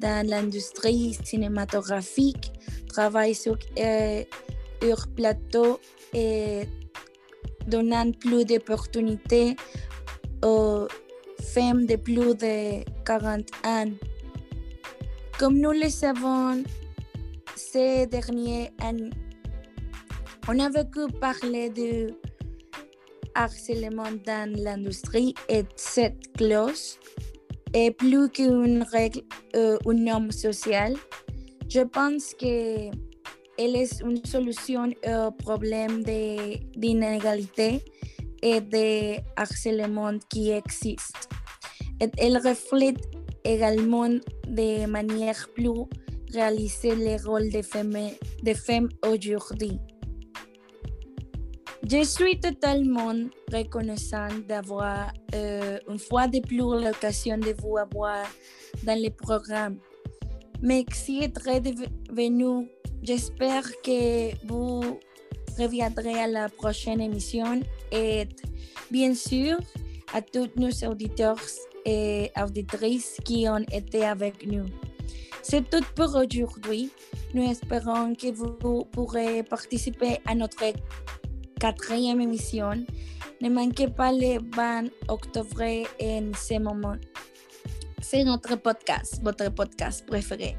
dans 0.01 0.27
l'industrie 0.27 1.17
cinématographique, 1.23 2.51
travaille 2.89 3.37
sur 3.37 3.57
euh, 3.79 4.25
leur 4.83 5.07
plateau 5.15 5.79
et 6.13 6.63
donnant 7.69 8.11
plus 8.11 8.45
d'opportunités 8.45 9.55
aux 10.45 10.89
femmes 11.41 11.87
de 11.87 11.95
plus 11.95 12.35
de 12.35 12.85
40 13.05 13.49
ans. 13.65 13.93
Comme 15.39 15.59
nous 15.59 15.71
le 15.71 15.89
savons, 15.89 16.65
ces 17.55 18.09
derniers 18.09 18.73
années, 18.83 19.11
on 20.49 20.59
a 20.59 20.69
beaucoup 20.69 21.09
parlé 21.21 21.71
de 21.71 22.15
harcèlement 23.35 24.13
dans 24.27 24.51
l'industrie 24.57 25.35
et 25.49 25.65
cette 25.77 26.37
clause 26.37 26.99
est 27.73 27.93
plus 27.93 28.29
qu'une 28.29 28.83
règle, 28.83 29.23
euh, 29.57 29.79
une 29.87 30.05
norme 30.05 30.31
sociale. 30.31 30.97
Je 31.69 31.81
pense 31.81 32.35
que 32.35 32.91
elle 33.59 33.77
est 33.77 34.01
une 34.01 34.25
solution 34.25 34.91
au 35.07 35.31
problème 35.31 36.03
d'inégalité 36.03 37.85
et 38.43 38.61
de 38.61 39.17
harcèlement 39.37 40.19
qui 40.29 40.51
existe. 40.51 41.29
Elle 42.19 42.37
reflète 42.39 43.01
également 43.45 44.09
de 44.49 44.87
manière 44.87 45.49
plus 45.55 45.87
réaliser 46.33 46.97
les 46.97 47.17
rôles 47.17 47.51
des 47.51 47.63
des 48.43 48.55
femmes 48.55 48.89
aujourd'hui. 49.07 49.79
Je 51.89 52.05
suis 52.05 52.39
totalement 52.39 53.13
reconnaissante 53.53 54.47
d'avoir 54.47 55.13
euh, 55.35 55.79
une 55.89 55.99
fois 55.99 56.29
de 56.29 56.39
plus 56.39 56.59
l'occasion 56.59 57.37
de 57.39 57.55
vous 57.61 57.77
avoir 57.77 58.25
dans 58.85 59.01
le 59.01 59.11
programme. 59.11 59.79
Merci 60.63 61.21
d'être 61.21 61.43
venu. 62.11 62.69
J'espère 63.03 63.65
que 63.83 64.31
vous 64.47 65.01
reviendrez 65.59 66.15
à 66.21 66.29
la 66.29 66.49
prochaine 66.49 67.01
émission 67.01 67.61
et 67.91 68.29
bien 68.91 69.13
sûr 69.15 69.59
à 70.15 70.23
tous 70.23 70.51
nos 70.57 70.71
auditeurs 70.89 71.41
et 71.85 72.31
auditrices 72.41 73.17
qui 73.25 73.49
ont 73.49 73.67
été 73.73 74.05
avec 74.05 74.47
nous. 74.47 74.67
C'est 75.43 75.69
tout 75.69 75.85
pour 75.97 76.15
aujourd'hui. 76.15 76.91
Nous 77.35 77.51
espérons 77.51 78.15
que 78.15 78.31
vous 78.31 78.85
pourrez 78.85 79.43
participer 79.43 80.19
à 80.25 80.37
notre 80.37 80.63
quatrième 81.63 82.21
émission. 82.21 82.85
Ne 83.41 83.49
manquez 83.49 83.87
pas 83.87 84.11
le 84.11 84.41
20 84.57 84.89
octobre 85.07 85.63
en 85.63 86.33
ce 86.35 86.59
moment. 86.59 86.97
C'est 88.01 88.25
notre 88.25 88.57
podcast, 88.57 89.21
votre 89.23 89.49
podcast 89.55 90.05
préféré. 90.05 90.57